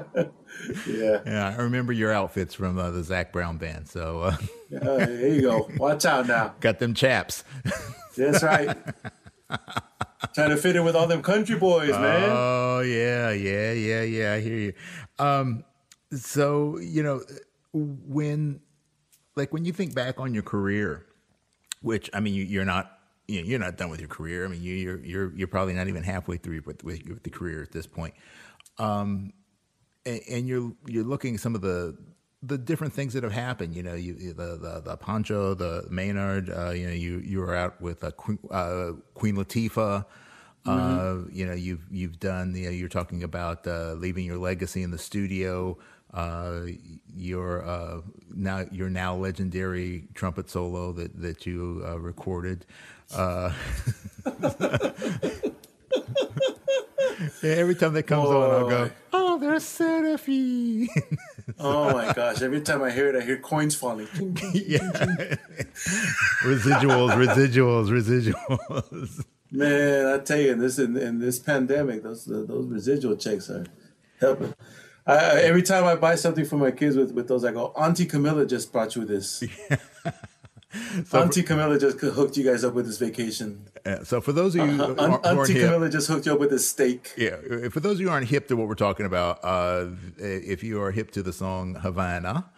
[1.24, 3.88] yeah, I remember your outfits from uh, the Zac Brown band.
[3.88, 4.36] So uh,
[4.76, 5.68] uh, there you go.
[5.76, 6.54] Watch out now.
[6.60, 7.44] got them chaps.
[8.16, 8.76] That's right.
[10.34, 12.28] Trying to fit in with all them country boys, man.
[12.30, 14.32] Oh yeah, yeah, yeah, yeah.
[14.34, 14.72] I hear you.
[15.18, 15.64] Um,
[16.12, 17.22] so you know
[17.72, 18.60] when,
[19.38, 21.07] like, when you think back on your career,
[21.81, 22.98] which I mean, you, you're not
[23.29, 24.44] you know, you're not done with your career.
[24.44, 27.31] I mean, you, you're you're you're probably not even halfway through with, with, with the
[27.31, 28.14] career at this point.
[28.79, 29.33] Um,
[30.07, 31.96] and, and, you're you're looking at some of the
[32.42, 33.77] the different things that have happened.
[33.77, 36.51] You know, you the the, the Pancho, the Maynard.
[36.51, 40.07] Uh, you know, you you were out with uh, Queen, uh, Queen Latifah.
[40.66, 41.29] Uh, mm-hmm.
[41.31, 42.55] you know, you've you've done.
[42.57, 45.77] You know, you're talking about uh, leaving your legacy in the studio.
[46.12, 46.62] Uh,
[47.14, 48.00] your uh,
[48.34, 52.64] now your now legendary trumpet solo that that you uh, recorded.
[53.14, 53.52] Uh,
[57.42, 60.88] yeah, every time that comes on, I'll go, "Oh, there's Serafin."
[61.58, 62.42] oh my gosh!
[62.42, 64.08] Every time I hear it, I hear coins falling.
[64.54, 64.78] yeah,
[66.42, 69.24] residuals, residuals, residuals.
[69.50, 73.66] Man, I tell you, in this in, in this pandemic, those those residual checks are
[74.20, 74.54] helping.
[75.08, 78.06] I, every time I buy something for my kids with, with those, I go, Auntie
[78.06, 79.42] Camila just brought you this.
[81.06, 83.66] so Auntie Camila just hooked you guys up with this vacation.
[83.86, 86.40] Yeah, so for those of you, uh, uh, Auntie Camila hip, just hooked you up
[86.40, 87.14] with this steak.
[87.16, 89.86] Yeah, for those of you who aren't hip to what we're talking about, uh,
[90.18, 92.50] if you are hip to the song Havana,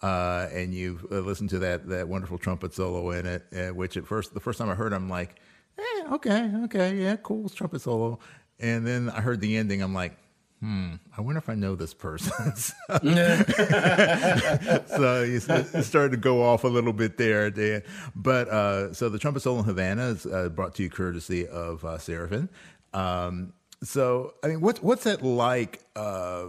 [0.00, 3.96] uh, and you've uh, listened to that that wonderful trumpet solo in it, uh, which
[3.96, 5.40] at first the first time I heard, I'm like,
[5.76, 8.20] eh, okay, okay, yeah, cool, trumpet solo,
[8.60, 10.16] and then I heard the ending, I'm like
[10.60, 12.32] hmm, I wonder if I know this person.
[14.86, 17.82] so you started to go off a little bit there, Dan.
[18.14, 21.84] But uh, so the Trumpet Solo in Havana is uh, brought to you courtesy of
[21.84, 22.48] uh, Serafin.
[22.94, 25.82] Um, so, I mean, what's what's that like?
[25.94, 26.46] Uh,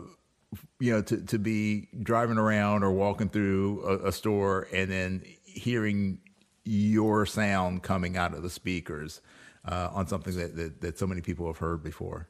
[0.79, 5.23] you know, to to be driving around or walking through a, a store and then
[5.43, 6.19] hearing
[6.63, 9.21] your sound coming out of the speakers
[9.65, 12.29] uh, on something that, that that so many people have heard before.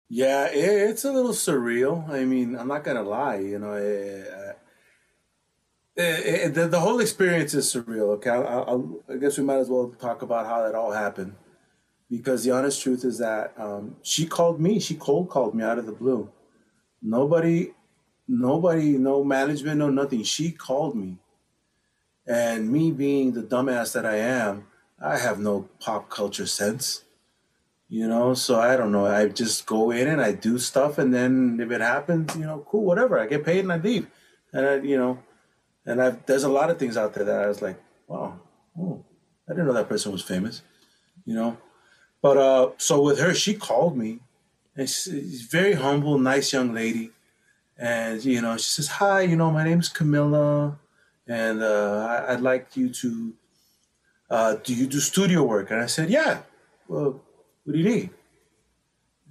[0.13, 2.09] Yeah, it's a little surreal.
[2.09, 3.37] I mean, I'm not to lie.
[3.37, 4.57] You know, it,
[5.95, 8.09] it, it, the, the whole experience is surreal.
[8.15, 11.35] Okay, I, I, I, guess we might as well talk about how that all happened.
[12.09, 14.81] Because the honest truth is that um, she called me.
[14.81, 16.29] She cold called me out of the blue.
[17.01, 17.71] Nobody
[18.27, 20.23] nobody, no management, no nothing.
[20.23, 21.19] She called me.
[22.27, 24.67] And me being the dumbass that I am,
[25.01, 27.05] I have no pop culture sense.
[27.91, 29.05] You know, so I don't know.
[29.05, 32.65] I just go in and I do stuff, and then if it happens, you know,
[32.65, 33.19] cool, whatever.
[33.19, 34.07] I get paid and I leave.
[34.53, 35.19] And I, you know,
[35.85, 37.77] and I've there's a lot of things out there that I was like,
[38.07, 38.39] wow,
[38.79, 39.03] oh,
[39.49, 40.61] I didn't know that person was famous,
[41.25, 41.57] you know.
[42.21, 44.19] But uh, so with her, she called me,
[44.77, 47.11] and she's very humble, nice young lady
[47.81, 50.77] and you know she says hi you know my name is Camila
[51.27, 53.33] and uh, I, would like you to
[54.29, 56.43] uh, do you do studio work and i said yeah
[56.87, 57.19] well
[57.63, 58.09] what do you need?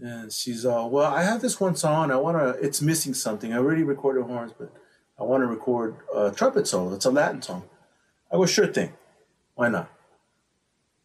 [0.00, 2.10] And she's all, well i have this one song.
[2.10, 3.52] I want to it's missing something.
[3.52, 4.72] I already recorded horns but
[5.18, 6.94] i want to record a trumpet solo.
[6.94, 7.64] It's a latin song.
[8.32, 8.92] I go sure thing.
[9.54, 9.90] Why not?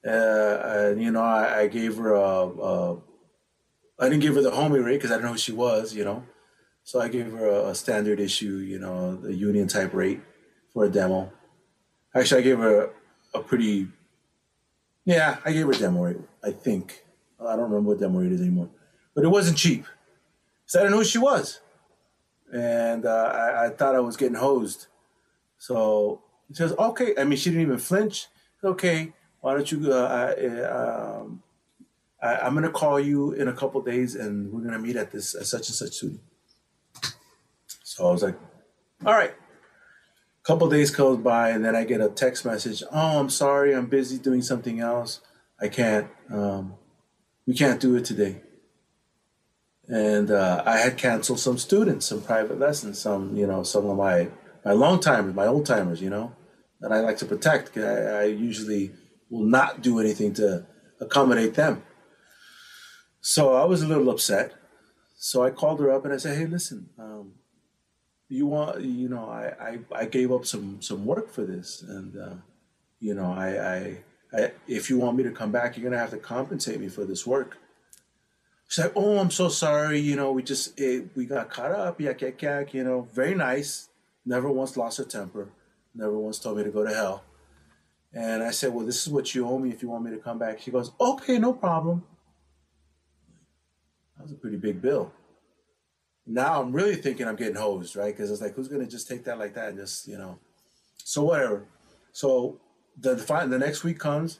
[0.06, 2.98] Uh, and you know I, I gave her a, a
[4.00, 6.04] I didn't give her the homie rate because I didn't know who she was, you
[6.04, 6.24] know.
[6.84, 10.22] So I gave her a, a standard issue, you know, the union type rate
[10.74, 11.32] for a demo.
[12.14, 12.92] Actually, I gave her
[13.34, 13.88] a, a pretty,
[15.06, 17.05] yeah, I gave her a demo rate, I think.
[17.40, 18.70] I don't remember what demo rate is anymore.
[19.14, 19.86] But it wasn't cheap.
[20.66, 21.62] So I didn't know who she was.
[22.54, 24.88] And uh, I, I, thought I was getting hosed.
[25.58, 27.14] So she says, okay.
[27.18, 28.28] I mean, she didn't even flinch.
[28.64, 31.44] Okay, why don't you, uh, I, um,
[32.22, 34.96] I, am going to call you in a couple days and we're going to meet
[34.96, 36.18] at this at such and such studio.
[37.84, 38.36] So I was like,
[39.06, 39.34] all right.
[40.44, 42.84] couple days goes by, and then I get a text message.
[42.92, 45.22] Oh, I'm sorry, I'm busy doing something else.
[45.60, 46.08] I can't.
[46.32, 46.74] Um,
[47.46, 48.42] we can't do it today.
[49.88, 53.98] And uh, I had canceled some students, some private lessons, some you know, some of
[53.98, 54.30] my
[54.64, 56.34] my long timers, my old timers, you know,
[56.82, 57.78] that I like to protect.
[57.78, 58.92] I, I usually
[59.30, 60.66] will not do anything to
[61.00, 61.84] accommodate them.
[63.22, 64.54] So I was a little upset.
[65.18, 67.34] So I called her up and I said, "Hey, listen, um,
[68.28, 72.18] you want, you know, I, I, I gave up some some work for this, and
[72.18, 72.36] uh,
[73.00, 73.98] you know, I, I,
[74.68, 77.26] If you want me to come back, you're gonna have to compensate me for this
[77.26, 77.58] work."
[78.68, 80.00] She's like, "Oh, I'm so sorry.
[80.00, 82.02] You know, we just it, we got caught up.
[82.02, 82.74] Yak yak yak.
[82.74, 83.90] You know, very nice.
[84.26, 85.50] Never once lost her temper.
[85.94, 87.24] Never once told me to go to hell."
[88.14, 90.18] And I said, "Well, this is what you owe me if you want me to
[90.18, 92.04] come back." She goes, "Okay, no problem."
[94.18, 95.12] That was a pretty big bill.
[96.26, 98.16] Now I'm really thinking I'm getting hosed, right?
[98.16, 100.40] Because it's like, who's gonna just take that like that and just, you know?
[100.98, 101.68] So whatever.
[102.14, 102.60] So
[103.00, 104.40] the the, the next week comes,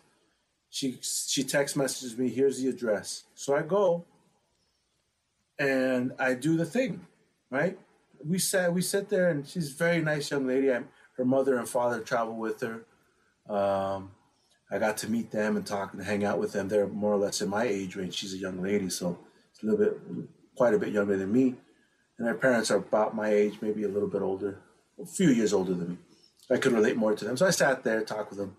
[0.70, 3.24] she she text messages me, here's the address.
[3.34, 4.06] So I go
[5.58, 7.06] and I do the thing,
[7.50, 7.78] right?
[8.24, 10.72] We sat we sit there and she's a very nice young lady.
[10.72, 10.84] I,
[11.18, 12.86] her mother and father travel with her.
[13.54, 14.12] Um,
[14.72, 16.68] I got to meet them and talk and hang out with them.
[16.68, 18.16] They're more or less in my age range.
[18.16, 19.18] She's a young lady, so
[19.52, 20.00] it's a little bit,
[20.58, 21.56] quite a bit younger than me.
[22.18, 24.60] And her parents are about my age, maybe a little bit older,
[25.02, 25.98] a few years older than me.
[26.52, 27.38] I could relate more to them.
[27.38, 28.58] So I sat there, talked with them.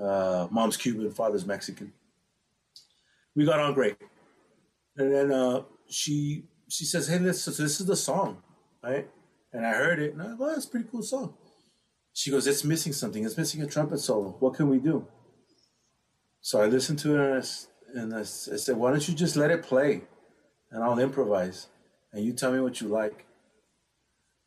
[0.00, 1.92] Uh, mom's Cuban, father's Mexican.
[3.34, 3.96] We got on great.
[4.96, 8.42] And then uh, she she says, "Hey, this this is the song,
[8.82, 9.08] right?"
[9.52, 11.34] And I heard it, and I go, "Oh, that's a pretty cool song."
[12.12, 13.24] She goes, "It's missing something.
[13.24, 14.36] It's missing a trumpet solo.
[14.38, 15.06] What can we do?"
[16.40, 19.50] So I listened to it, and I, and I said, "Why don't you just let
[19.50, 20.02] it play,
[20.70, 21.68] and I'll improvise,
[22.12, 23.26] and you tell me what you like."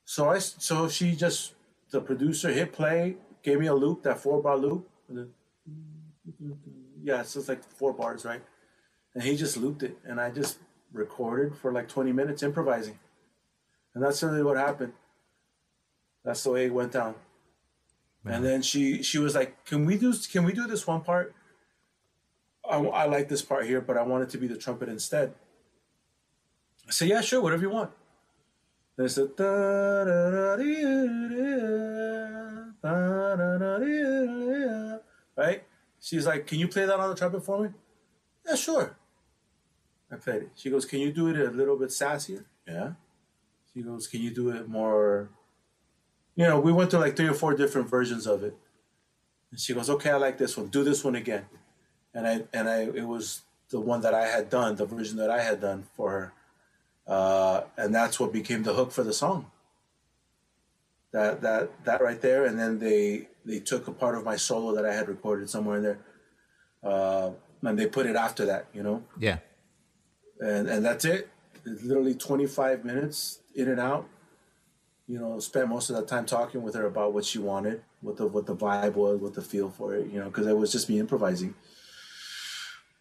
[0.06, 1.54] So I so she just
[1.92, 4.90] the producer hit play, gave me a loop, that four bar loop.
[7.02, 8.42] Yeah, so it's like four bars, right?
[9.14, 10.60] And he just looped it, and I just
[10.92, 13.00] recorded for like 20 minutes improvising.
[13.94, 14.94] And that's really what happened.
[16.24, 17.16] That's the way it went down.
[18.26, 21.34] And then she she was like, "Can we do can we do this one part?
[22.70, 25.34] I, I like this part here, but I want it to be the trumpet instead."
[26.88, 27.92] I said, "Yeah, sure, whatever you want."
[28.98, 29.28] There's a
[35.38, 35.64] right?
[36.02, 37.70] She's like, "Can you play that on the trumpet for me?"
[38.46, 38.98] Yeah, sure.
[40.12, 40.52] I played it.
[40.56, 42.94] She goes, "Can you do it a little bit sassier?" Yeah.
[43.72, 45.30] She goes, "Can you do it more?"
[46.36, 48.58] You know, we went through like three or four different versions of it.
[49.52, 50.70] And she goes, "Okay, I like this one.
[50.70, 51.46] Do this one again."
[52.16, 55.30] And I and I it was the one that I had done, the version that
[55.30, 56.34] I had done for her,
[57.08, 59.52] uh, and that's what became the hook for the song.
[61.12, 64.76] That that that right there, and then they they took a part of my solo
[64.76, 66.00] that I had recorded somewhere in there,
[66.84, 68.68] uh, and they put it after that.
[68.74, 69.04] You know.
[69.18, 69.38] Yeah.
[70.40, 71.30] And and that's it.
[71.66, 74.08] It's literally 25 minutes in and out
[75.08, 78.18] you know, spent most of that time talking with her about what she wanted, what
[78.18, 80.72] the what the vibe was, what the feel for it, you know, because it was
[80.72, 81.56] just me improvising.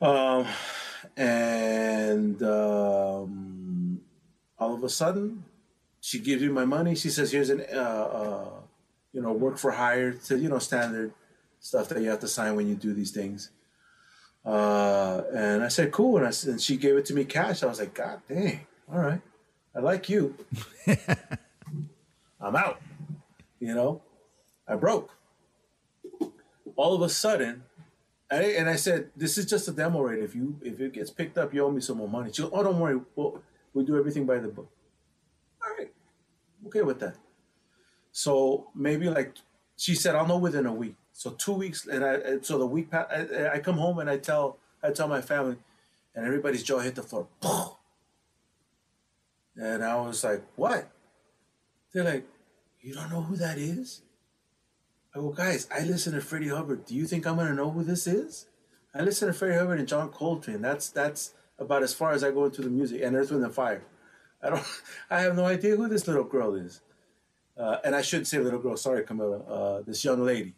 [0.01, 0.47] Um,
[1.17, 3.56] and um,
[4.59, 5.45] all of a sudden,
[6.01, 6.95] she gives me my money.
[6.95, 8.51] She says, "Here's an, uh, uh,
[9.13, 11.13] you know, work for hire, to you know, standard
[11.61, 13.51] stuff that you have to sign when you do these things."
[14.45, 17.63] Uh, and I said, "Cool," and, I, and she gave it to me cash.
[17.63, 19.21] I was like, "God dang, all right,
[19.75, 20.37] I like you."
[22.41, 22.81] I'm out.
[23.59, 24.03] You know,
[24.69, 25.11] I broke.
[26.77, 27.65] All of a sudden,
[28.31, 30.23] I, and I said, "This is just a demo rate.
[30.23, 32.53] If you if it gets picked up, you owe me some more money." She goes,
[32.55, 33.01] "Oh, don't worry.
[33.17, 33.43] Well,
[33.77, 34.71] we do everything by the book."
[35.63, 35.93] All right,
[36.67, 37.17] okay with that.
[38.13, 39.37] So maybe like
[39.77, 42.93] she said, "I'll know within a week." So two weeks, and I so the week
[42.93, 45.57] I, I come home and I tell I tell my family,
[46.15, 47.29] and everybody's jaw hit the floor.
[49.59, 50.87] And I was like, "What?"
[51.97, 52.27] They're like,
[52.87, 54.03] you don't know who that is?
[55.15, 56.85] I go, guys, I listen to Freddie Hubbard.
[56.85, 58.47] Do you think I'm gonna know who this is?
[58.95, 60.61] I listen to Freddie Hubbard and John Coltrane.
[60.61, 63.55] That's that's about as far as I go into the music and Earth, Wind and
[63.55, 63.83] Fire.
[64.43, 64.65] I don't.
[65.11, 66.81] I have no idea who this little girl is.
[67.57, 68.77] Uh, and I shouldn't say little girl.
[68.77, 69.45] Sorry, Camila.
[69.49, 70.55] Uh, this young lady.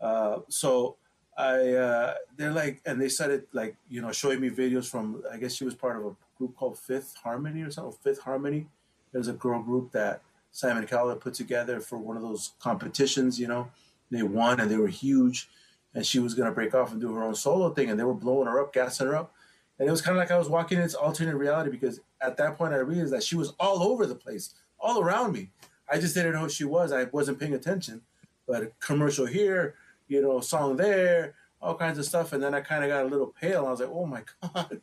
[0.00, 0.96] Uh, so
[1.38, 5.22] I, uh, they're like, and they started like, you know, showing me videos from.
[5.32, 7.96] I guess she was part of a group called Fifth Harmony or something.
[8.02, 8.66] Fifth Harmony.
[9.12, 13.38] There's a girl group that Simon Cowell put together for one of those competitions.
[13.38, 13.68] You know,
[14.10, 15.48] they won and they were huge,
[15.94, 18.14] and she was gonna break off and do her own solo thing, and they were
[18.14, 19.32] blowing her up, gassing her up,
[19.78, 22.56] and it was kind of like I was walking into alternate reality because at that
[22.56, 25.50] point I realized that she was all over the place, all around me.
[25.90, 26.92] I just didn't know who she was.
[26.92, 28.02] I wasn't paying attention.
[28.46, 29.74] But a commercial here,
[30.08, 32.32] you know, song there, all kinds of stuff.
[32.32, 33.66] And then I kind of got a little pale.
[33.66, 34.80] I was like, oh my God.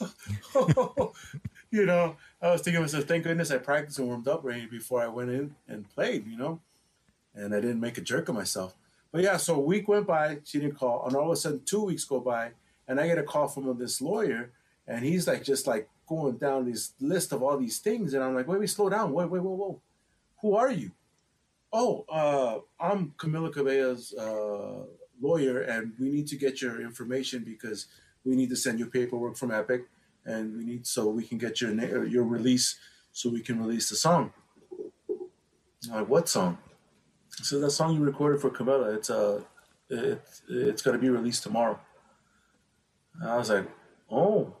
[1.70, 4.66] you know, I was thinking to myself, thank goodness I practiced and warmed up ready
[4.66, 6.60] before I went in and played, you know,
[7.34, 8.74] and I didn't make a jerk of myself.
[9.10, 11.62] But yeah, so a week went by, she didn't call, and all of a sudden
[11.64, 12.52] two weeks go by,
[12.88, 14.50] and I get a call from this lawyer,
[14.86, 18.34] and he's like just like going down this list of all these things, and I'm
[18.34, 19.80] like, wait, wait, slow down, wait, wait, whoa, whoa,
[20.40, 20.90] who are you?
[21.72, 24.84] Oh, uh, I'm Camila Cabello's uh,
[25.20, 27.86] lawyer, and we need to get your information because
[28.24, 29.84] we need to send you paperwork from Epic,
[30.26, 32.78] and we need so we can get your your release,
[33.12, 34.32] so we can release the song.
[35.88, 36.58] I'm like, what song?
[37.30, 39.40] So that song you recorded for Camila, it's uh,
[39.88, 41.80] it's it's gonna be released tomorrow.
[43.24, 43.66] I was like,
[44.10, 44.54] oh,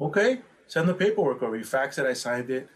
[0.00, 0.40] okay.
[0.66, 1.56] Send the paperwork over.
[1.56, 2.06] You faxed it.
[2.06, 2.68] I signed it,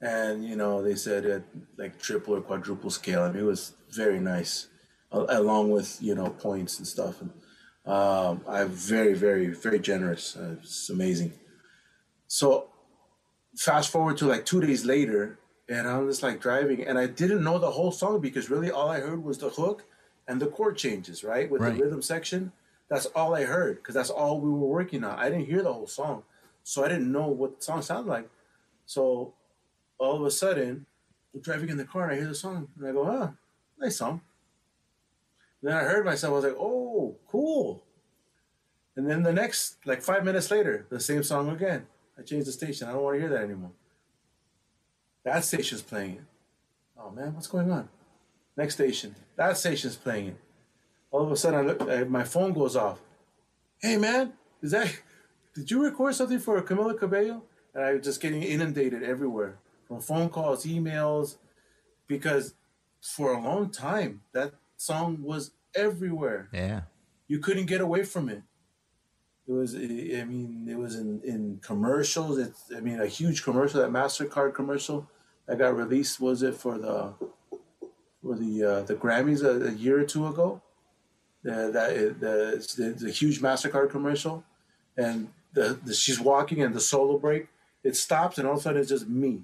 [0.00, 1.44] and you know they said it
[1.76, 3.22] like triple or quadruple scale.
[3.22, 4.68] I mean, it was very nice,
[5.12, 7.20] along with you know points and stuff.
[7.20, 7.30] And
[7.84, 10.36] um, I'm very, very, very generous.
[10.36, 11.34] Uh, it's amazing.
[12.28, 12.68] So
[13.56, 17.44] fast forward to like two days later, and I'm just like driving, and I didn't
[17.44, 19.84] know the whole song because really all I heard was the hook
[20.26, 21.76] and the chord changes, right, with right.
[21.76, 22.52] the rhythm section.
[22.94, 25.18] That's all I heard because that's all we were working on.
[25.18, 26.22] I didn't hear the whole song,
[26.62, 28.30] so I didn't know what the song sounded like.
[28.86, 29.34] So
[29.98, 30.86] all of a sudden,
[31.34, 33.32] I'm driving in the car and I hear the song, and I go, "Ah,
[33.80, 34.20] nice song."
[35.60, 36.30] And then I heard myself.
[36.30, 37.82] I was like, "Oh, cool."
[38.94, 41.88] And then the next, like five minutes later, the same song again.
[42.16, 42.86] I changed the station.
[42.86, 43.72] I don't want to hear that anymore.
[45.24, 46.24] That station's playing it.
[46.96, 47.88] Oh man, what's going on?
[48.56, 49.16] Next station.
[49.34, 50.43] That station's playing it.
[51.14, 51.82] All of a sudden, I look.
[51.82, 52.98] I, my phone goes off.
[53.80, 54.92] Hey man, is that?
[55.54, 57.44] Did you record something for Camila Cabello?
[57.72, 61.36] And I was just getting inundated everywhere from phone calls, emails,
[62.08, 62.54] because
[63.00, 66.48] for a long time that song was everywhere.
[66.52, 66.80] Yeah.
[67.28, 68.42] You couldn't get away from it.
[69.46, 72.38] It was, I mean, it was in, in commercials.
[72.38, 75.08] It's, I mean, a huge commercial, that Mastercard commercial
[75.46, 76.18] that got released.
[76.18, 77.14] Was it for the
[78.20, 80.60] for the uh, the Grammys a, a, year or two ago?
[81.44, 81.74] That
[82.20, 84.44] the, the, the huge Mastercard commercial,
[84.96, 87.48] and the, the she's walking and the solo break,
[87.82, 89.42] it stops and all of a sudden it's just me.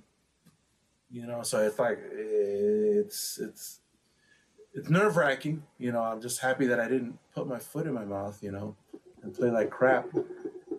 [1.11, 3.81] You know, so it's like it's it's
[4.73, 5.65] it's nerve wracking.
[5.79, 8.43] You know, I'm just happy that I didn't put my foot in my mouth.
[8.43, 8.77] You know,
[9.23, 10.07] and play like crap.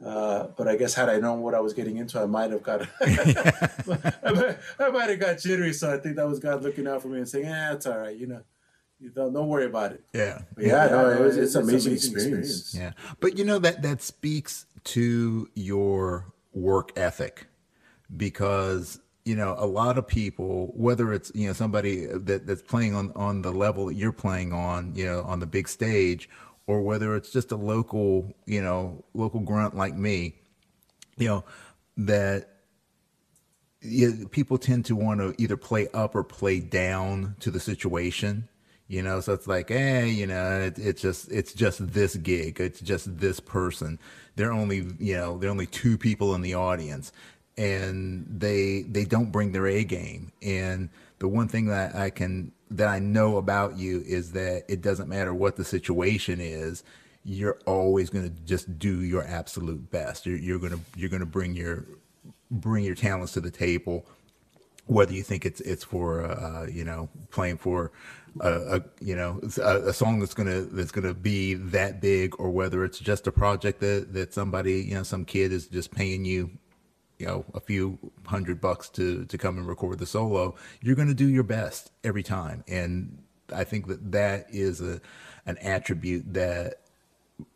[0.03, 2.63] Uh, but I guess had I known what I was getting into, I might have
[2.63, 2.87] got.
[3.01, 5.73] I, might, I might have got jittery.
[5.73, 7.99] So I think that was God looking out for me and saying, "Yeah, it's all
[7.99, 8.15] right.
[8.15, 8.41] You know,
[9.09, 11.63] don't, don't worry about it." Yeah, but yeah, yeah no, it was, it's, it's, an
[11.63, 12.59] amazing, amazing experience.
[12.59, 12.95] experience.
[12.97, 17.47] Yeah, but you know that that speaks to your work ethic
[18.15, 22.95] because you know a lot of people whether it's you know somebody that that's playing
[22.95, 26.27] on on the level that you're playing on you know on the big stage
[26.67, 30.35] or whether it's just a local, you know, local grunt like me,
[31.17, 31.43] you know,
[31.97, 32.47] that
[33.81, 38.47] you, people tend to want to either play up or play down to the situation.
[38.91, 42.59] You know, so it's like, eh, you know, it, it's just it's just this gig,
[42.59, 43.97] it's just this person.
[44.35, 47.13] They're only, you know, they're only two people in the audience,
[47.55, 50.33] and they they don't bring their A game.
[50.41, 50.89] And
[51.19, 55.07] the one thing that I can that I know about you is that it doesn't
[55.07, 56.83] matter what the situation is,
[57.23, 60.25] you're always going to just do your absolute best.
[60.25, 61.85] You're, you're going to you're going to bring your
[62.49, 64.05] bring your talents to the table,
[64.87, 67.93] whether you think it's it's for uh, you know playing for
[68.39, 72.49] a, a you know a, a, song that's gonna that's gonna be that big, or
[72.49, 76.23] whether it's just a project that that somebody you know some kid is just paying
[76.23, 76.49] you
[77.19, 81.07] you know a few hundred bucks to to come and record the solo you're going
[81.07, 82.63] to do your best every time.
[82.67, 83.17] And
[83.53, 85.01] i think that that is a
[85.45, 86.75] an attribute that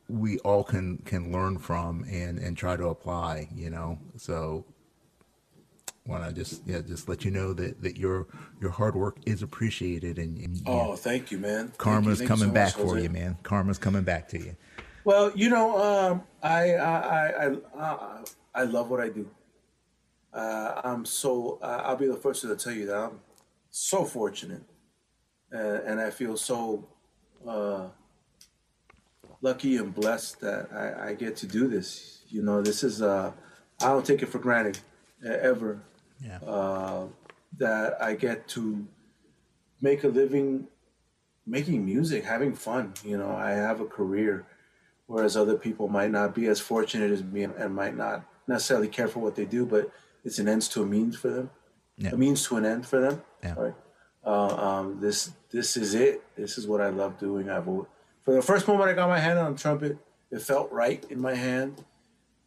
[0.10, 3.98] we all can can learn from and and try to apply you know?
[4.18, 4.66] So
[6.08, 8.28] want to just yeah just let you know that that your
[8.62, 11.74] your hard work is appreciated and, and oh yeah, thank you man.
[11.78, 12.28] Karma's you.
[12.28, 13.38] coming so back for you man.
[13.44, 14.56] Karma's coming back to you.
[15.04, 19.30] Well you know um, I, I i i i love what i do.
[20.34, 23.20] Uh, I'm so uh, I'll be the first to tell you that I'm
[23.72, 24.64] so fortunate,
[25.54, 26.86] uh, and I feel so
[27.48, 27.88] uh,
[29.42, 32.24] lucky and blessed that I, I, get to do this.
[32.28, 33.32] You know, this is uh,
[33.82, 34.80] I don't take it for granted
[35.24, 35.80] ever
[36.24, 36.38] yeah.
[36.38, 37.08] Uh,
[37.58, 38.86] that I get to
[39.82, 40.68] make a living
[41.46, 42.94] making music, having fun.
[43.04, 44.46] You know, I have a career,
[45.08, 49.08] whereas other people might not be as fortunate as me and might not necessarily care
[49.08, 49.92] for what they do, but
[50.24, 51.50] it's an ends to a means for them.
[51.98, 52.12] Yeah.
[52.12, 53.22] a means to an end for them.
[53.44, 53.54] Yeah.
[53.54, 53.74] Right.
[54.26, 56.24] Uh, um, this this is it.
[56.36, 57.50] This is what I love doing.
[57.50, 59.98] I've for the first moment I got my hand on trumpet,
[60.32, 61.86] it felt right in my hand,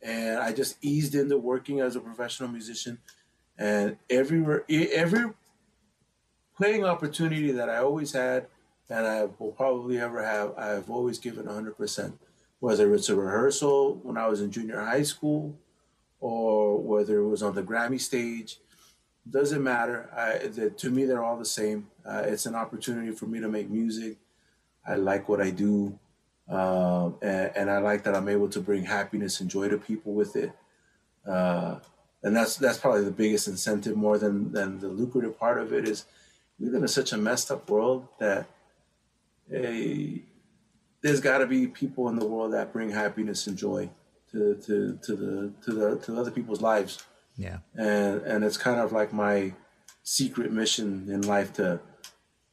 [0.02, 2.98] and I just eased into working as a professional musician.
[3.58, 5.32] And every every
[6.56, 8.46] playing opportunity that I always had,
[8.88, 12.12] and I will probably ever have, I've always given 100%.
[12.60, 15.56] Whether it's a rehearsal when I was in junior high school,
[16.20, 18.58] or whether it was on the Grammy stage,
[19.30, 20.10] doesn't matter.
[20.16, 21.88] I, the, to me, they're all the same.
[22.04, 24.16] Uh, it's an opportunity for me to make music.
[24.86, 25.98] I like what I do,
[26.48, 30.14] um, and, and I like that I'm able to bring happiness and joy to people
[30.14, 30.50] with it.
[31.26, 31.76] Uh,
[32.22, 35.88] and that's that's probably the biggest incentive, more than than the lucrative part of it.
[35.88, 36.04] Is
[36.58, 38.46] we live in such a messed up world that
[39.50, 40.22] hey,
[41.02, 43.88] there's got to be people in the world that bring happiness and joy
[44.32, 47.02] to, to, to the to the to other people's lives
[47.36, 47.58] Yeah.
[47.74, 49.54] and and it's kind of like my
[50.02, 51.80] secret mission in life to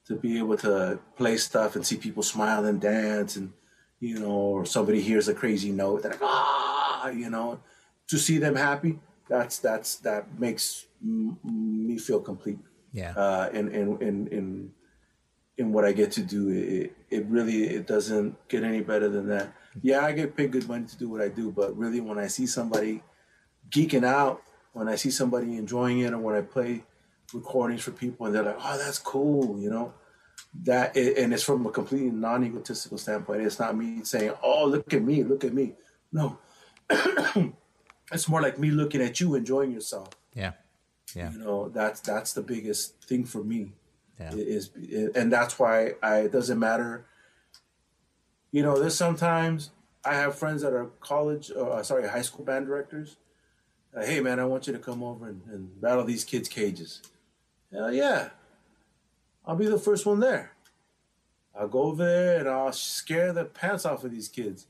[0.07, 3.51] to be able to play stuff and see people smile and dance and
[3.99, 7.59] you know or somebody hears a crazy note they're like ah you know
[8.07, 8.99] to see them happy
[9.29, 12.59] that's that's that makes m- me feel complete
[12.93, 13.13] Yeah.
[13.15, 14.71] uh in in in in
[15.57, 19.27] in what I get to do it it really it doesn't get any better than
[19.29, 22.19] that yeah I get paid good money to do what I do but really when
[22.19, 23.01] I see somebody
[23.69, 24.41] geeking out
[24.73, 26.83] when I see somebody enjoying it or when I play
[27.33, 29.93] recordings for people and they're like, oh, that's cool, you know,
[30.63, 33.41] that and it's from a completely non-egotistical standpoint.
[33.41, 35.73] It's not me saying, oh, look at me, look at me.
[36.11, 36.37] No,
[38.11, 40.09] it's more like me looking at you, enjoying yourself.
[40.33, 40.51] Yeah.
[41.15, 41.31] Yeah.
[41.31, 43.73] You know, that's that's the biggest thing for me.
[44.19, 44.31] Yeah.
[44.33, 44.69] Is
[45.15, 47.05] and that's why I it doesn't matter.
[48.51, 49.71] You know, there's sometimes
[50.03, 53.17] I have friends that are college, uh, sorry, high school band directors.
[53.95, 57.01] Uh, hey man, I want you to come over and, and rattle these kids' cages.
[57.71, 58.29] Hell yeah,
[59.45, 60.51] I'll be the first one there.
[61.57, 64.67] I'll go over there and I'll scare the pants off of these kids.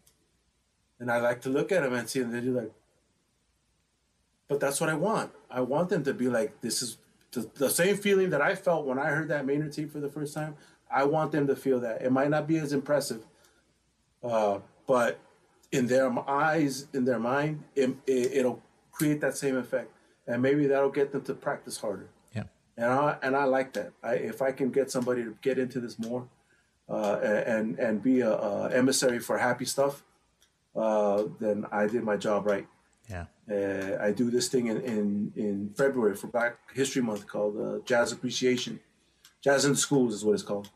[0.99, 2.31] And I like to look at them and see them.
[2.31, 2.71] They do like,
[4.47, 5.31] but that's what I want.
[5.49, 6.97] I want them to be like, this is
[7.31, 10.09] the, the same feeling that I felt when I heard that Maynard tape for the
[10.09, 10.55] first time.
[10.89, 12.01] I want them to feel that.
[12.01, 13.25] It might not be as impressive,
[14.23, 15.19] uh, but
[15.71, 19.91] in their eyes, in their mind, it, it, it'll create that same effect,
[20.27, 22.07] and maybe that'll get them to practice harder.
[22.33, 22.43] Yeah.
[22.77, 23.93] And I and I like that.
[24.03, 26.27] I, if I can get somebody to get into this more,
[26.87, 30.03] uh, and and be a, a emissary for happy stuff,
[30.75, 32.67] uh, then I did my job right.
[33.09, 33.25] Yeah.
[33.49, 37.79] Uh, I do this thing in, in, in February for Black History Month called uh,
[37.85, 38.79] Jazz Appreciation.
[39.43, 40.69] Jazz in the Schools is what it's called.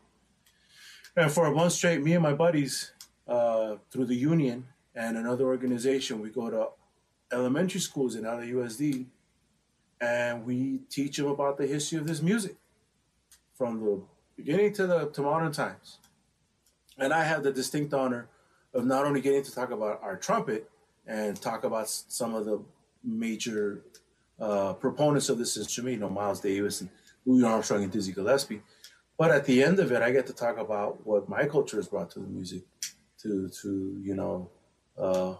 [1.16, 2.92] And for a month straight, me and my buddies,
[3.26, 6.68] uh, through the union and another organization, we go to
[7.32, 9.06] elementary schools in LAUSD
[10.00, 12.56] and we teach them about the history of this music
[13.54, 14.02] from the
[14.36, 15.98] beginning to the to modern times.
[16.98, 18.28] And I have the distinct honor
[18.74, 20.70] of not only getting to talk about our trumpet
[21.10, 22.62] and talk about some of the
[23.02, 23.82] major
[24.40, 26.90] uh, proponents of this instrument, you know, Miles Davis and
[27.26, 28.62] Louis Armstrong and Dizzy Gillespie.
[29.18, 31.88] But at the end of it, I get to talk about what my culture has
[31.88, 32.62] brought to the music,
[33.22, 34.50] to to you know,
[34.96, 35.34] uh,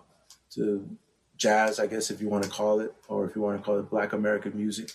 [0.54, 0.86] to
[1.36, 3.78] jazz, I guess if you want to call it, or if you want to call
[3.78, 4.90] it Black American music.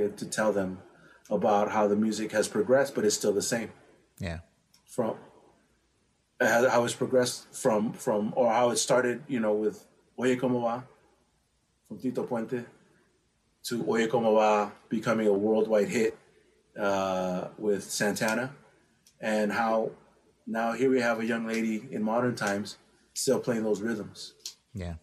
[0.00, 0.78] Get to tell them
[1.28, 3.70] about how the music has progressed, but it's still the same.
[4.18, 4.40] Yeah.
[4.86, 5.14] from
[6.40, 9.76] how it's progressed from from or how it started, you know, with
[10.18, 10.84] Oye Como Va
[11.86, 12.64] from Tito Puente
[13.64, 16.16] to Oye Como Va becoming a worldwide hit
[16.78, 18.52] uh, with Santana,
[19.20, 19.90] and how
[20.46, 22.78] now here we have a young lady in modern times
[23.14, 24.32] still playing those rhythms,
[24.74, 24.94] Yeah.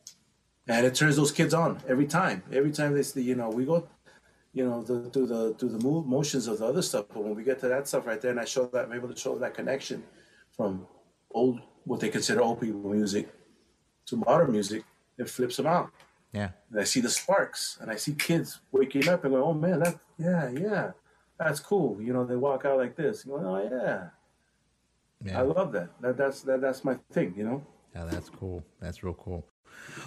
[0.67, 2.41] and it turns those kids on every time.
[2.51, 3.87] Every time they see, you know, we go,
[4.57, 7.35] you know, the, through the through the move motions of the other stuff, but when
[7.35, 9.37] we get to that stuff right there, and I show that I'm able to show
[9.37, 10.03] that connection
[10.55, 10.87] from
[11.31, 13.29] old what they consider old people music
[14.07, 14.83] to modern music,
[15.19, 15.91] it flips them out.
[16.33, 16.49] Yeah.
[16.71, 19.79] And I see the sparks, and I see kids waking up and going, "Oh man,
[19.81, 20.91] that yeah, yeah,
[21.39, 24.09] that's cool." You know, they walk out like this, going, "Oh yeah,
[25.23, 25.39] Yeah.
[25.39, 25.89] I love that.
[26.01, 27.67] That that's that, that's my thing." You know.
[27.93, 28.63] Yeah, that's cool.
[28.81, 29.45] That's real cool.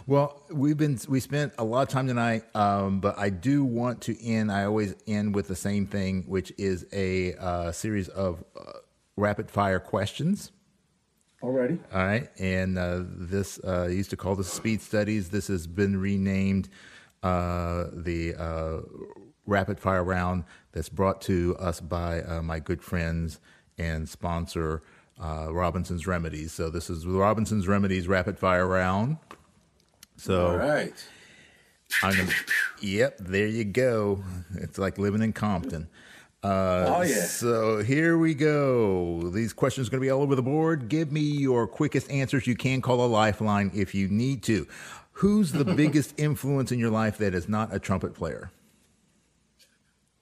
[0.07, 4.03] Well, we've been we spent a lot of time tonight, um, but I do want
[4.03, 4.51] to end.
[4.51, 8.73] I always end with the same thing, which is a uh, series of uh,
[9.17, 10.53] rapid fire questions.
[11.43, 11.79] Already.
[11.93, 15.31] All right, and uh, this uh, used to call this speed studies.
[15.31, 16.69] This has been renamed
[17.23, 18.81] uh, the uh,
[19.47, 20.45] rapid fire round.
[20.73, 23.41] That's brought to us by uh, my good friends
[23.79, 24.83] and sponsor
[25.23, 26.53] uh, Robinson's Remedies.
[26.53, 29.19] So this is the Robinson's Remedies rapid fire round.
[30.21, 30.93] So All right.
[32.03, 32.29] Gonna,
[32.83, 34.23] yep, there you go.
[34.57, 35.89] It's like living in Compton.
[36.45, 37.25] Uh, Oh, yeah.
[37.25, 39.31] So here we go.
[39.31, 40.91] These questions are going to be all over the board.
[40.91, 42.47] Give me your quickest answers.
[42.47, 44.69] You can call a lifeline if you need to.
[45.13, 48.53] Who's the biggest influence in your life that is not a trumpet player?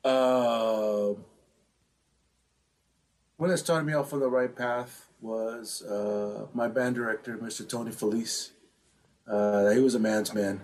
[0.05, 1.15] Uh,
[3.37, 7.69] what that started me off on the right path was uh, my band director, Mr.
[7.69, 8.53] Tony Felice.
[9.29, 10.63] Uh, he was a man's man.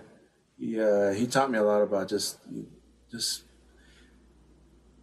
[0.57, 2.39] He uh, he taught me a lot about just
[3.11, 3.43] just.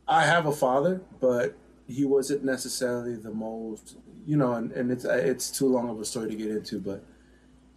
[0.08, 1.56] I have a father, but
[1.86, 3.96] he wasn't necessarily the most,
[4.26, 7.04] you know, and, and it's it's too long of a story to get into, but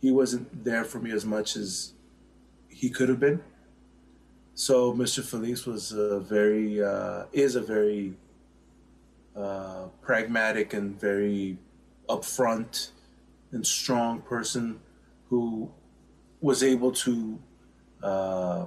[0.01, 1.93] he wasn't there for me as much as
[2.69, 3.41] he could have been.
[4.55, 5.23] So Mr.
[5.23, 8.13] Felice was a very uh, is a very
[9.35, 11.57] uh, pragmatic and very
[12.09, 12.91] upfront
[13.51, 14.79] and strong person
[15.29, 15.71] who
[16.41, 17.39] was able to
[18.03, 18.65] uh,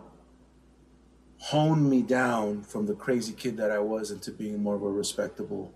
[1.38, 4.90] hone me down from the crazy kid that I was into being more of a
[4.90, 5.72] respectable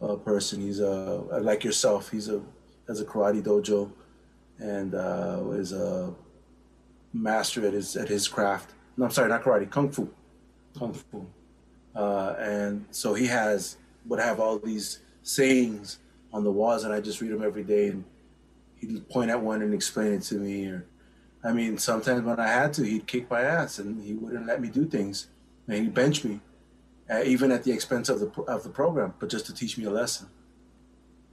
[0.00, 0.60] uh, person.
[0.60, 2.10] He's a like yourself.
[2.10, 2.40] He's a
[2.86, 3.90] has a karate dojo
[4.58, 6.14] and uh, is a
[7.12, 8.74] master at his at his craft.
[8.96, 10.08] No, I'm sorry, not karate, kung fu,
[10.78, 11.26] kung fu.
[11.94, 15.98] Uh, and so he has would have all these sayings
[16.32, 18.04] on the walls, and I just read them every day, and
[18.86, 20.66] he'd point at one and explain it to me.
[20.66, 20.86] Or,
[21.42, 24.60] I mean, sometimes when I had to, he'd kick my ass, and he wouldn't let
[24.60, 25.28] me do things,
[25.66, 26.40] and he'd bench me,
[27.10, 29.84] uh, even at the expense of the of the program, but just to teach me
[29.84, 30.28] a lesson.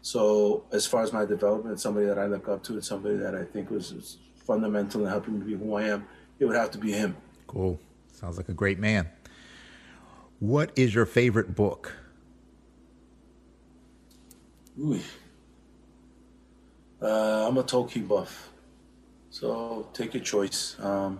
[0.02, 3.36] So, as far as my development, somebody that I look up to, and somebody that
[3.36, 6.08] I think was, was fundamental in helping me be who I am,
[6.40, 7.16] it would have to be him.
[7.46, 7.80] Cool.
[8.12, 9.10] Sounds like a great man.
[10.40, 11.94] What is your favorite book?
[14.80, 15.00] Ooh.
[17.02, 18.52] Uh, I'm a Tolkien buff,
[19.30, 20.76] so take your choice.
[20.80, 21.20] Um,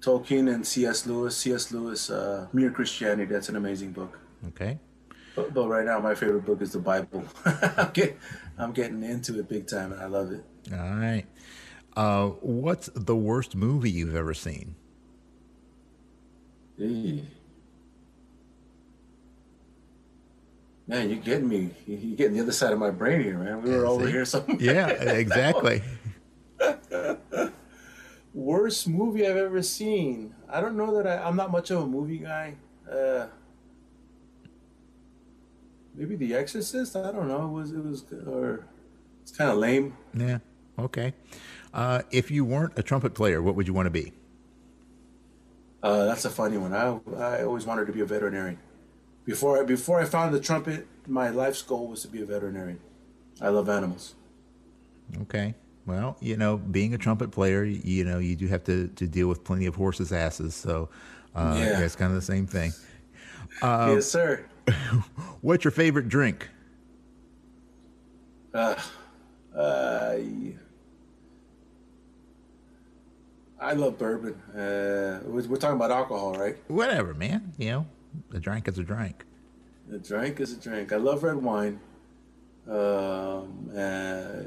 [0.00, 1.06] Tolkien and C.S.
[1.06, 1.36] Lewis.
[1.36, 1.72] C.S.
[1.72, 3.30] Lewis, uh, Mere Christianity.
[3.30, 4.18] That's an amazing book.
[4.48, 4.78] Okay.
[5.36, 7.24] But, but right now, my favorite book is the Bible.
[7.44, 8.18] I'm, get,
[8.58, 10.44] I'm getting into it big time, and I love it.
[10.72, 11.24] All right.
[11.96, 14.74] Uh, what's the worst movie you've ever seen?
[16.78, 17.24] Eee.
[20.90, 21.70] Man, you're getting me.
[21.86, 23.62] You- You're getting the other side of my brain here, man.
[23.62, 24.24] We were over here.
[24.24, 24.58] Something.
[24.58, 24.88] Yeah,
[25.24, 25.82] exactly.
[28.34, 30.34] Worst movie I've ever seen.
[30.48, 32.54] I don't know that I, I'm not much of a movie guy.
[32.90, 33.26] Uh,
[35.94, 36.96] maybe The Exorcist.
[36.96, 37.44] I don't know.
[37.46, 38.66] It was it was or
[39.22, 39.96] it's kind of lame.
[40.12, 40.38] Yeah.
[40.76, 41.14] Okay.
[41.72, 44.12] Uh, if you weren't a trumpet player, what would you want to be?
[45.84, 46.72] Uh, that's a funny one.
[46.74, 48.58] I I always wanted to be a veterinarian.
[49.30, 52.80] Before I, before I found the trumpet, my life's goal was to be a veterinarian.
[53.40, 54.16] I love animals.
[55.22, 55.54] Okay.
[55.86, 59.28] Well, you know, being a trumpet player, you know, you do have to, to deal
[59.28, 60.56] with plenty of horses' asses.
[60.56, 60.88] So,
[61.36, 61.78] uh, Yeah.
[61.80, 62.72] it's kind of the same thing.
[63.62, 64.44] Um, yes, sir.
[65.42, 66.48] What's your favorite drink?
[68.52, 68.74] Uh,
[69.56, 70.16] uh,
[73.60, 74.34] I love bourbon.
[74.52, 76.56] Uh, we're, we're talking about alcohol, right?
[76.66, 77.52] Whatever, man.
[77.58, 77.86] You know,
[78.32, 79.24] a drink is a drink.
[79.92, 80.92] A drink is a drink.
[80.92, 81.80] I love red wine.
[82.68, 84.44] Um, uh,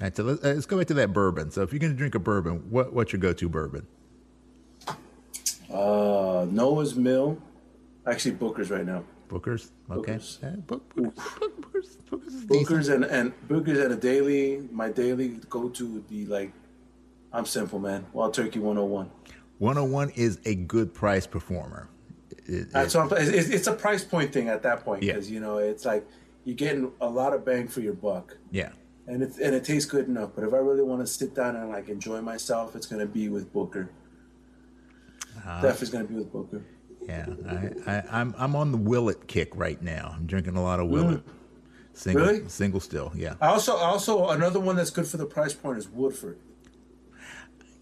[0.00, 1.50] right, so let's, uh, let's go back to that bourbon.
[1.50, 3.86] So, if you're going to drink a bourbon, what what's your go-to bourbon?
[5.72, 7.38] uh, Noah's Mill.
[8.06, 9.04] Actually, Booker's right now.
[9.28, 9.70] Booker's.
[9.90, 10.12] Okay.
[10.12, 10.38] Booker's.
[10.42, 12.44] Uh, Book, Book, Book, Booker's, Booker's.
[12.44, 14.68] Booker's and, and Booker's and a daily.
[14.72, 16.52] My daily go to would be like,
[17.32, 18.04] I'm simple, man.
[18.12, 19.10] Wild Turkey 101.
[19.58, 21.88] 101 is a good price performer.
[22.46, 25.12] It- That's what I'm, it's, it's a price point thing at that point Yeah.
[25.14, 26.04] because you know it's like
[26.44, 28.36] you're getting a lot of bang for your buck.
[28.50, 28.70] yeah.
[29.06, 30.30] and it and it tastes good enough.
[30.34, 33.28] But if I really want to sit down and like enjoy myself, it's gonna be
[33.28, 33.90] with Booker.
[35.36, 35.62] Uh-huh.
[35.62, 36.62] Definitely gonna be with Booker.
[37.02, 40.14] Yeah, I, I, I'm I'm on the Willet kick right now.
[40.16, 41.22] I'm drinking a lot of Willet.
[41.94, 42.26] Single, Mm.
[42.28, 42.48] Really?
[42.48, 43.12] single still.
[43.14, 46.38] Yeah, also also another one that's good for the price point is Woodford.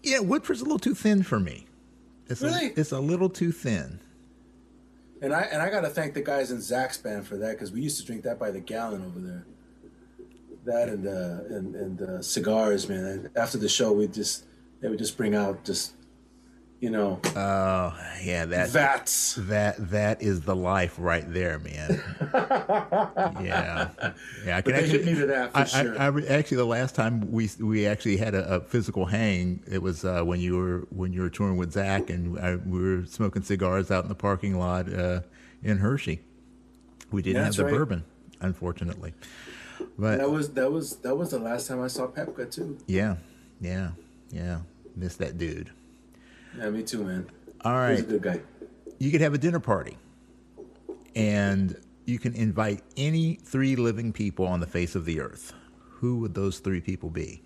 [0.03, 0.19] yeah.
[0.19, 1.65] Woodford's a little too thin for me.
[2.27, 2.67] It's Really?
[2.67, 3.99] A, it's a little too thin.
[5.21, 7.81] And I and I gotta thank the guys in Zac's band for that because we
[7.81, 9.45] used to drink that by the gallon over there.
[10.65, 13.29] That and uh, and and uh, cigars, man.
[13.35, 14.45] After the show, we just
[14.79, 15.93] they would just bring out just
[16.81, 22.01] You know, Oh, yeah, that that's that that is the life right there, man.
[23.39, 23.89] yeah,
[24.43, 24.57] yeah.
[24.57, 25.99] I can hit actually me to that for I, sure.
[26.01, 29.83] I, I actually the last time we we actually had a, a physical hang, it
[29.83, 33.05] was uh, when you were when you were touring with Zac, and I, we were
[33.05, 35.21] smoking cigars out in the parking lot uh,
[35.61, 36.21] in Hershey.
[37.11, 37.73] We didn't Yeah, have the right.
[37.75, 38.05] bourbon,
[38.39, 39.13] unfortunately.
[39.99, 42.79] But That was that was that was the last time I saw Pepka too.
[42.87, 43.17] yeah,
[43.59, 43.91] yeah,
[44.31, 44.61] yeah.
[44.95, 45.69] Miss that dude.
[46.57, 47.29] Yeah, me too, man.
[47.63, 48.41] All He's a good guy.
[48.99, 49.97] you could have a dinner party
[51.15, 51.75] and
[52.05, 55.53] you can invite any three living people on the face of the earth.
[55.99, 57.43] Who would those three people be?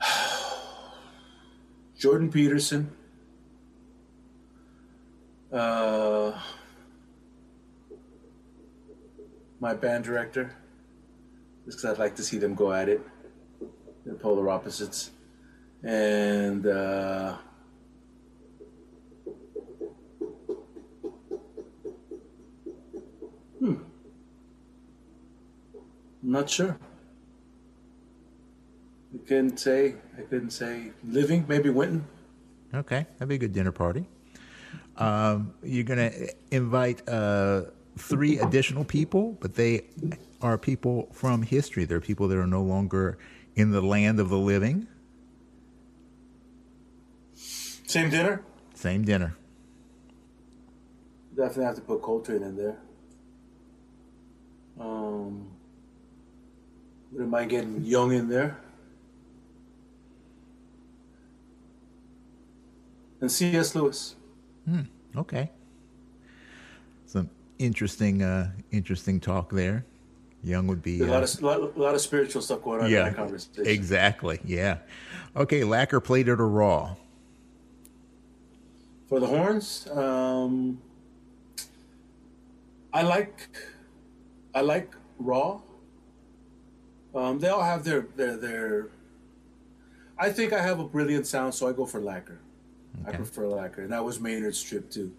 [1.98, 2.90] Jordan Peterson.
[5.52, 6.38] Uh,
[9.60, 10.54] my band director.
[11.64, 13.00] Just because I'd like to see them go at it.
[14.04, 15.10] They're polar opposites.
[15.82, 17.36] And uh,
[23.58, 23.74] hmm.
[26.22, 26.78] Not sure.
[29.14, 29.94] I couldn't say.
[30.16, 31.44] I couldn't say living.
[31.48, 32.06] Maybe Wynton.
[32.74, 34.06] Okay, that'd be a good dinner party.
[34.96, 37.62] Um, you're going to invite uh,
[37.96, 39.84] three additional people, but they
[40.42, 41.84] are people from history.
[41.84, 43.16] They're people that are no longer
[43.54, 44.86] in the land of the living.
[47.88, 48.42] Same dinner.
[48.74, 49.34] Same dinner.
[51.34, 52.76] Definitely have to put Coltrane in there.
[54.78, 55.46] Um,
[57.10, 58.58] wouldn't mind getting Jung in there.
[63.22, 63.74] And C.S.
[63.74, 64.16] Lewis.
[65.16, 65.50] Okay.
[67.06, 69.86] Some interesting, uh, interesting talk there.
[70.44, 71.22] Jung would be There's a lot
[71.54, 73.66] uh, of lot, lot of spiritual stuff going on in that conversation.
[73.66, 74.40] exactly.
[74.44, 74.78] Yeah.
[75.34, 76.94] Okay, lacquer plated or raw?
[79.08, 80.82] For the horns, um,
[82.92, 83.48] I like
[84.54, 85.60] I like raw.
[87.14, 88.88] Um, they all have their their their.
[90.18, 92.40] I think I have a brilliant sound, so I go for lacquer.
[93.06, 95.12] I prefer lacquer, and that was Maynard's trip too.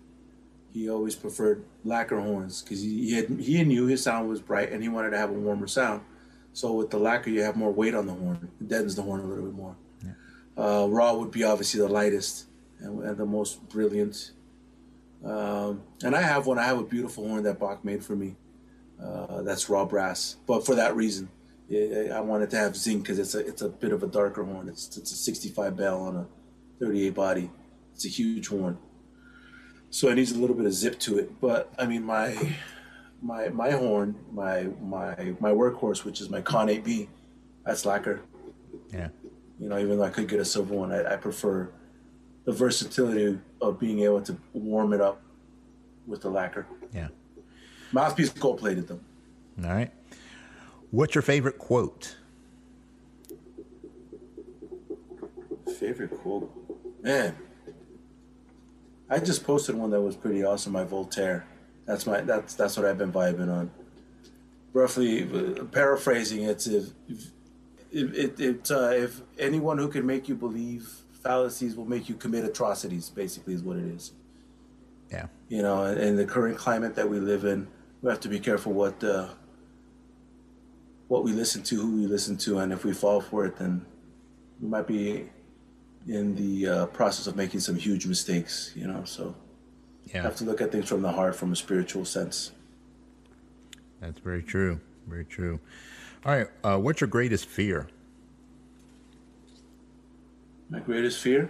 [0.71, 4.71] He always preferred lacquer horns because he he, had, he knew his sound was bright,
[4.71, 6.01] and he wanted to have a warmer sound.
[6.53, 8.49] So with the lacquer, you have more weight on the horn.
[8.61, 9.75] It deadens the horn a little bit more.
[10.55, 12.48] Uh, raw would be obviously the lightest
[12.79, 14.31] and, and the most brilliant.
[15.23, 16.57] Um, and I have one.
[16.57, 18.35] I have a beautiful horn that Bach made for me.
[19.01, 21.29] Uh, that's raw brass, but for that reason,
[21.69, 24.43] yeah, I wanted to have zinc because it's a it's a bit of a darker
[24.43, 24.67] horn.
[24.67, 26.27] It's it's a 65 bell on a
[26.79, 27.49] 38 body.
[27.93, 28.77] It's a huge horn,
[29.89, 31.39] so it needs a little bit of zip to it.
[31.39, 32.55] But I mean, my
[33.21, 37.07] my my horn, my my my workhorse, which is my Con 8B,
[37.65, 38.21] that's lacquer.
[38.91, 39.09] Yeah.
[39.59, 41.69] You know, even though I could get a silver one, I, I prefer
[42.45, 45.21] the versatility of being able to warm it up
[46.07, 46.65] with the lacquer.
[46.93, 47.09] Yeah.
[47.91, 48.99] Mouthpiece gold plated though.
[49.63, 49.91] All right.
[50.91, 52.15] What's your favorite quote?
[55.77, 56.51] Favorite quote,
[57.01, 57.35] man.
[59.09, 61.45] I just posted one that was pretty awesome by Voltaire.
[61.85, 63.71] That's my that's that's what I've been vibing on.
[64.73, 67.27] Roughly uh, paraphrasing, it's if if
[67.91, 70.91] if, it, it, uh, if anyone who can make you believe
[71.33, 73.09] fallacies will make you commit atrocities.
[73.09, 74.13] Basically, is what it is.
[75.11, 75.27] Yeah.
[75.47, 77.67] you know, in the current climate that we live in,
[78.01, 79.27] we have to be careful what uh,
[81.07, 83.85] what we listen to, who we listen to, and if we fall for it, then
[84.61, 85.29] we might be
[86.07, 88.71] in the uh, process of making some huge mistakes.
[88.75, 89.23] You know, so
[90.05, 90.23] you Yeah.
[90.23, 92.51] have to look at things from the heart, from a spiritual sense.
[94.01, 94.79] That's very true.
[95.07, 95.59] Very true.
[96.25, 96.47] All right.
[96.63, 97.87] Uh, what's your greatest fear?
[100.69, 101.49] My greatest fear.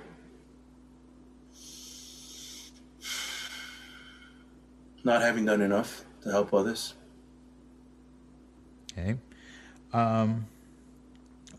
[5.03, 6.93] Not having done enough to help others.
[8.91, 9.17] Okay.
[9.93, 10.47] Um,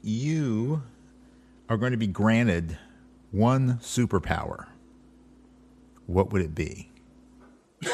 [0.02, 0.82] you
[1.68, 2.78] are going to be granted
[3.30, 4.66] one superpower.
[6.06, 6.90] What would it be?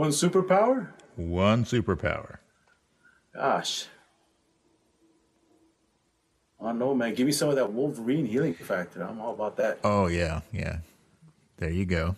[0.00, 0.94] One superpower?
[1.16, 2.38] One superpower.
[3.34, 3.86] Gosh.
[6.60, 7.14] I don't know, man.
[7.14, 9.02] Give me some of that Wolverine healing factor.
[9.02, 9.78] I'm all about that.
[9.82, 10.78] Oh yeah, yeah.
[11.56, 12.16] There you go.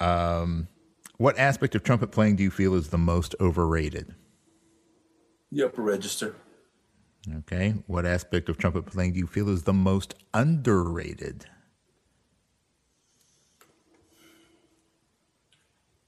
[0.00, 0.68] Um,
[1.16, 4.14] what aspect of trumpet playing do you feel is the most overrated?
[5.52, 6.34] The upper register.
[7.38, 7.74] Okay.
[7.86, 11.46] What aspect of trumpet playing do you feel is the most underrated?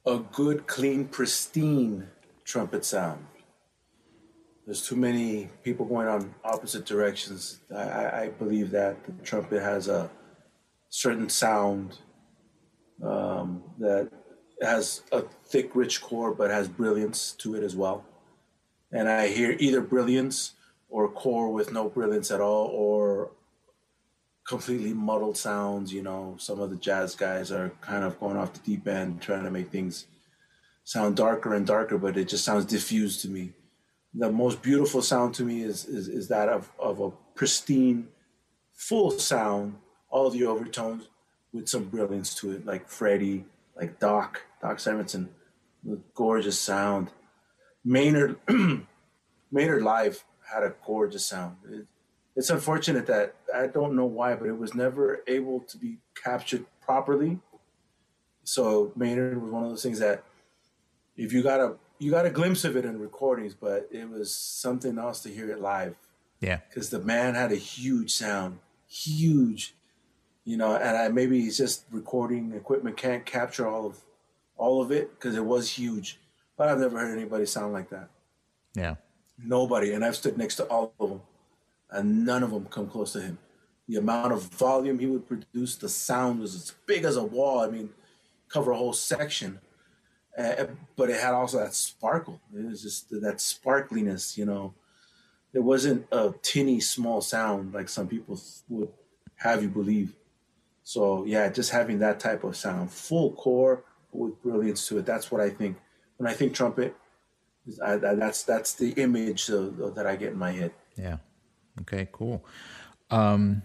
[0.06, 2.08] A good, clean, pristine
[2.44, 3.26] trumpet sound.
[4.64, 7.60] There's too many people going on opposite directions.
[7.74, 10.10] I, I believe that the trumpet has a
[10.88, 11.98] certain sound
[13.02, 14.10] um, that
[14.60, 18.04] has a thick, rich core, but has brilliance to it as well.
[18.92, 20.52] And I hear either brilliance
[20.88, 23.32] or core with no brilliance at all, or
[24.46, 25.92] completely muddled sounds.
[25.92, 29.20] You know, some of the jazz guys are kind of going off the deep end,
[29.20, 30.06] trying to make things
[30.84, 33.52] sound darker and darker, but it just sounds diffused to me.
[34.14, 38.08] The most beautiful sound to me is is, is that of, of a pristine,
[38.74, 39.76] full sound,
[40.10, 41.08] all the overtones
[41.52, 43.44] with some brilliance to it, like Freddie,
[43.76, 45.28] like Doc, Doc Severinsen,
[45.84, 47.10] the gorgeous sound.
[47.84, 48.36] Maynard,
[49.50, 51.56] Maynard Live had a gorgeous sound.
[51.68, 51.86] It,
[52.34, 56.64] it's unfortunate that I don't know why, but it was never able to be captured
[56.80, 57.38] properly.
[58.44, 60.24] So Maynard was one of those things that
[61.16, 64.34] if you got a you got a glimpse of it in recordings, but it was
[64.34, 65.94] something else to hear it live.
[66.40, 69.76] Yeah, because the man had a huge sound, huge,
[70.44, 74.00] you know, and I maybe he's just recording equipment can't capture all of
[74.56, 76.18] all of it because it was huge.
[76.56, 78.08] But I've never heard anybody sound like that.
[78.74, 78.96] Yeah,
[79.38, 81.20] nobody, and I've stood next to all of them,
[81.90, 83.38] and none of them come close to him.
[83.86, 87.60] The amount of volume he would produce, the sound was as big as a wall.
[87.60, 87.90] I mean,
[88.48, 89.60] cover a whole section
[90.36, 90.66] uh,
[90.96, 92.40] but it had also that sparkle.
[92.56, 94.74] It was just that sparkliness, you know.
[95.52, 98.88] It wasn't a tinny small sound like some people would
[99.36, 100.14] have you believe.
[100.82, 105.06] So yeah, just having that type of sound, full core with brilliance to it.
[105.06, 105.76] That's what I think
[106.16, 106.96] when I think trumpet.
[107.84, 110.72] I, that's that's the image that I get in my head.
[110.96, 111.18] Yeah.
[111.82, 112.08] Okay.
[112.10, 112.44] Cool.
[113.10, 113.62] Um,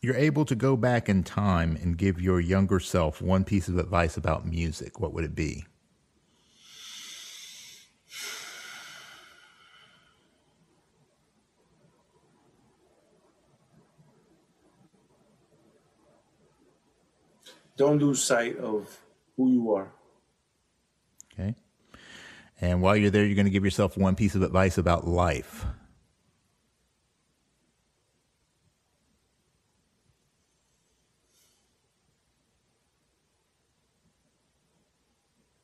[0.00, 3.76] you're able to go back in time and give your younger self one piece of
[3.76, 5.00] advice about music.
[5.00, 5.66] What would it be?
[17.76, 18.98] Don't lose sight of
[19.36, 19.92] who you are.
[21.32, 21.54] Okay.
[22.60, 25.66] And while you're there, you're going to give yourself one piece of advice about life.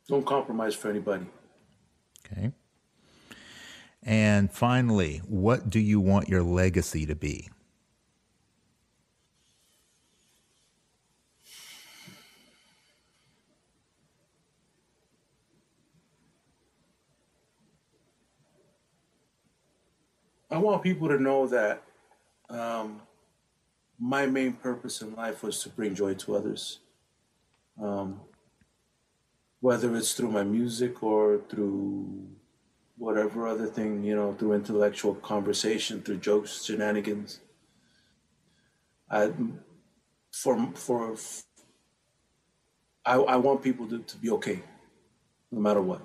[0.08, 1.24] Don't compromise for anybody.
[2.26, 2.52] Okay.
[4.02, 7.48] And finally, what do you want your legacy to be?
[20.52, 21.82] I want people to know that
[22.50, 23.00] um,
[23.98, 26.80] my main purpose in life was to bring joy to others.
[27.82, 28.20] Um,
[29.60, 32.28] whether it's through my music or through
[32.98, 37.40] whatever other thing, you know, through intellectual conversation, through jokes, shenanigans.
[39.10, 39.32] I,
[40.32, 41.16] for for
[43.06, 44.60] I, I want people to, to be okay,
[45.50, 46.02] no matter what.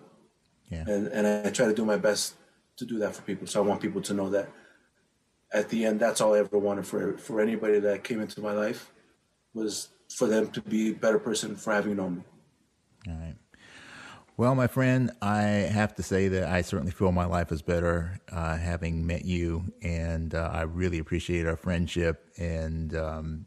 [0.69, 0.85] Yeah.
[0.87, 2.35] And and I try to do my best
[2.77, 3.47] to do that for people.
[3.47, 4.49] So I want people to know that
[5.51, 8.53] at the end, that's all I ever wanted for for anybody that came into my
[8.53, 8.91] life
[9.53, 12.23] was for them to be a better person for having known me.
[13.07, 13.35] All right.
[14.37, 18.19] Well, my friend, I have to say that I certainly feel my life is better
[18.31, 22.23] uh, having met you, and uh, I really appreciate our friendship.
[22.37, 23.45] And um,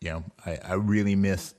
[0.00, 1.54] you know, I, I really miss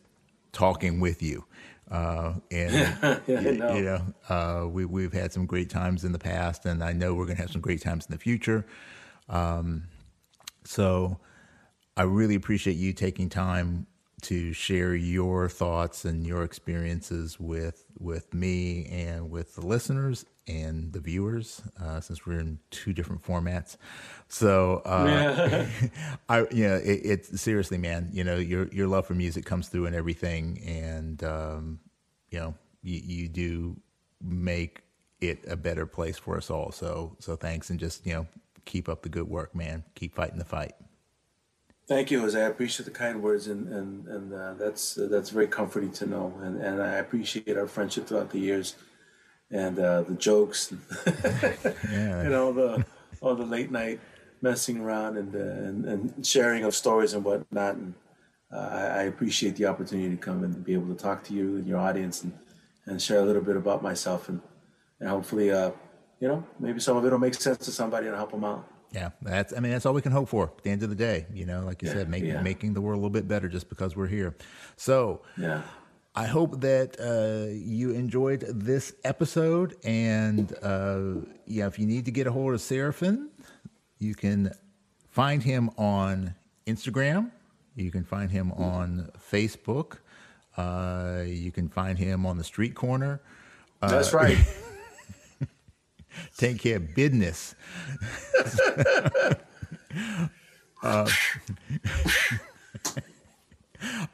[0.54, 1.46] talking with you.
[1.90, 2.74] Uh, and
[3.04, 6.66] yeah, you, know, you know uh, we we've had some great times in the past,
[6.66, 8.66] and I know we're going to have some great times in the future.
[9.30, 9.84] Um,
[10.66, 11.20] so
[11.96, 13.88] I really appreciate you taking time
[14.22, 20.94] to share your thoughts and your experiences with with me and with the listeners and
[20.94, 23.78] the viewers, uh, since we're in two different formats.
[24.30, 25.66] So, uh, yeah.
[26.30, 29.68] I, you know, it, it's seriously, man, you know, your, your love for music comes
[29.68, 30.62] through in everything.
[30.66, 31.80] And, um,
[32.30, 33.78] you know, you, you do
[34.22, 34.82] make
[35.20, 36.72] it a better place for us all.
[36.72, 37.70] So, so thanks.
[37.70, 38.28] And just, you know,
[38.66, 39.84] keep up the good work, man.
[39.96, 40.74] Keep fighting the fight.
[41.88, 42.40] Thank you, Jose.
[42.42, 46.06] I appreciate the kind words, and and and uh, that's uh, that's very comforting to
[46.06, 46.34] know.
[46.42, 48.76] And and I appreciate our friendship throughout the years
[49.50, 50.74] and uh, the jokes,
[51.06, 52.22] yeah.
[52.22, 52.86] and all the
[53.22, 54.02] all the late night
[54.42, 57.76] messing around and, uh, and, and sharing of stories and whatnot.
[57.76, 57.94] And
[58.54, 61.56] uh, I, I, appreciate the opportunity to come and be able to talk to you
[61.56, 62.34] and your audience and,
[62.86, 64.42] and share a little bit about myself and
[65.00, 65.72] and hopefully, uh,
[66.20, 68.68] you know, maybe some of it will make sense to somebody and help them out.
[68.92, 69.54] Yeah, that's.
[69.54, 70.54] I mean, that's all we can hope for.
[70.58, 72.42] At the end of the day, you know, like you yeah, said, making yeah.
[72.42, 74.36] making the world a little bit better just because we're here.
[74.76, 75.64] So, yeah.
[76.16, 79.76] I hope that uh, you enjoyed this episode.
[79.84, 83.30] And uh, yeah, if you need to get a hold of Serafin,
[84.00, 84.52] you can
[85.12, 86.34] find him on
[86.66, 87.32] Instagram.
[87.76, 89.98] You can find him on Facebook.
[90.58, 93.22] Uh, you can find him on the street corner.
[93.80, 94.38] That's right.
[96.38, 97.56] Take care of business.
[100.84, 101.10] Uh,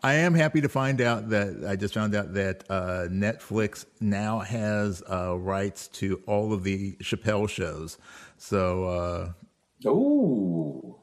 [0.04, 4.40] I am happy to find out that I just found out that uh, Netflix now
[4.40, 7.98] has uh, rights to all of the Chappelle shows.
[8.38, 10.98] So, uh, Ooh,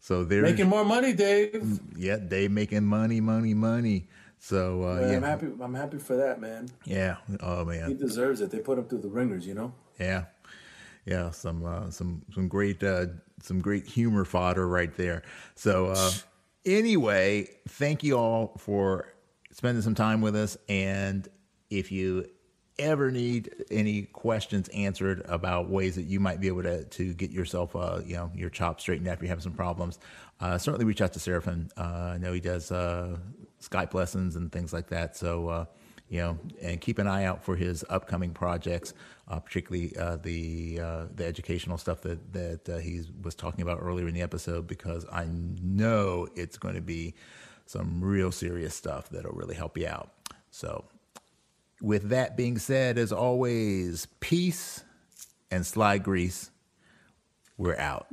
[0.00, 1.80] so they're making more money, Dave.
[1.96, 4.08] yeah, they making money, money, money.
[4.38, 5.46] So uh, Man, yeah, I'm happy.
[5.60, 6.68] I'm happy for that, man.
[6.84, 7.16] yeah.
[7.40, 8.50] Oh man, He deserves it.
[8.50, 9.72] They put him through the ringers, you know.
[9.98, 10.24] Yeah,
[11.04, 11.30] yeah.
[11.30, 13.06] Some uh, some some great uh,
[13.42, 15.22] some great humor fodder right there.
[15.54, 16.10] So uh,
[16.64, 19.12] anyway, thank you all for
[19.52, 20.56] spending some time with us.
[20.68, 21.28] And
[21.70, 22.26] if you
[22.78, 27.30] ever need any questions answered about ways that you might be able to, to get
[27.30, 29.98] yourself, uh, you know, your chops straightened after you have some problems,
[30.40, 31.70] uh, certainly reach out to Serafin.
[31.76, 33.16] Uh, I know he does uh,
[33.62, 35.16] Skype lessons and things like that.
[35.16, 35.64] So, uh,
[36.08, 38.94] you know, and keep an eye out for his upcoming projects,
[39.28, 43.78] uh, particularly uh, the uh, the educational stuff that that uh, he was talking about
[43.82, 47.14] earlier in the episode, because I know it's going to be
[47.66, 50.10] some real serious stuff that'll really help you out.
[50.50, 50.84] So,
[51.82, 54.84] with that being said, as always, peace
[55.50, 56.50] and slide grease.
[57.58, 58.06] We're out.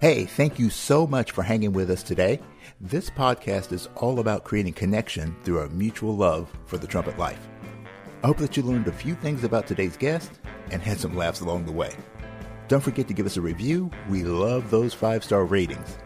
[0.00, 2.40] Hey, thank you so much for hanging with us today.
[2.84, 7.48] This podcast is all about creating connection through our mutual love for the trumpet life.
[8.22, 10.30] I hope that you learned a few things about today's guest
[10.70, 11.96] and had some laughs along the way.
[12.68, 13.90] Don't forget to give us a review.
[14.10, 15.96] We love those five star ratings.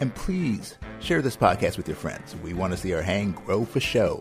[0.00, 2.34] And please share this podcast with your friends.
[2.42, 4.20] We want to see our hang grow for show.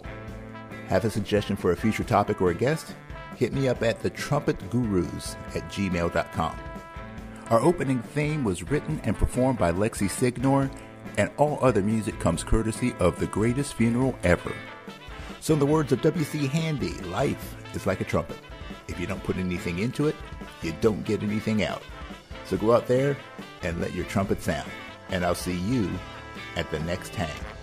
[0.89, 2.93] Have a suggestion for a future topic or a guest?
[3.35, 6.59] Hit me up at thetrumpetgurus at gmail.com.
[7.49, 10.69] Our opening theme was written and performed by Lexi Signor,
[11.17, 14.53] and all other music comes courtesy of The Greatest Funeral Ever.
[15.39, 16.47] So, in the words of W.C.
[16.47, 18.37] Handy, life is like a trumpet.
[18.87, 20.15] If you don't put anything into it,
[20.61, 21.83] you don't get anything out.
[22.45, 23.17] So, go out there
[23.61, 24.69] and let your trumpet sound.
[25.09, 25.89] And I'll see you
[26.55, 27.54] at the next hang.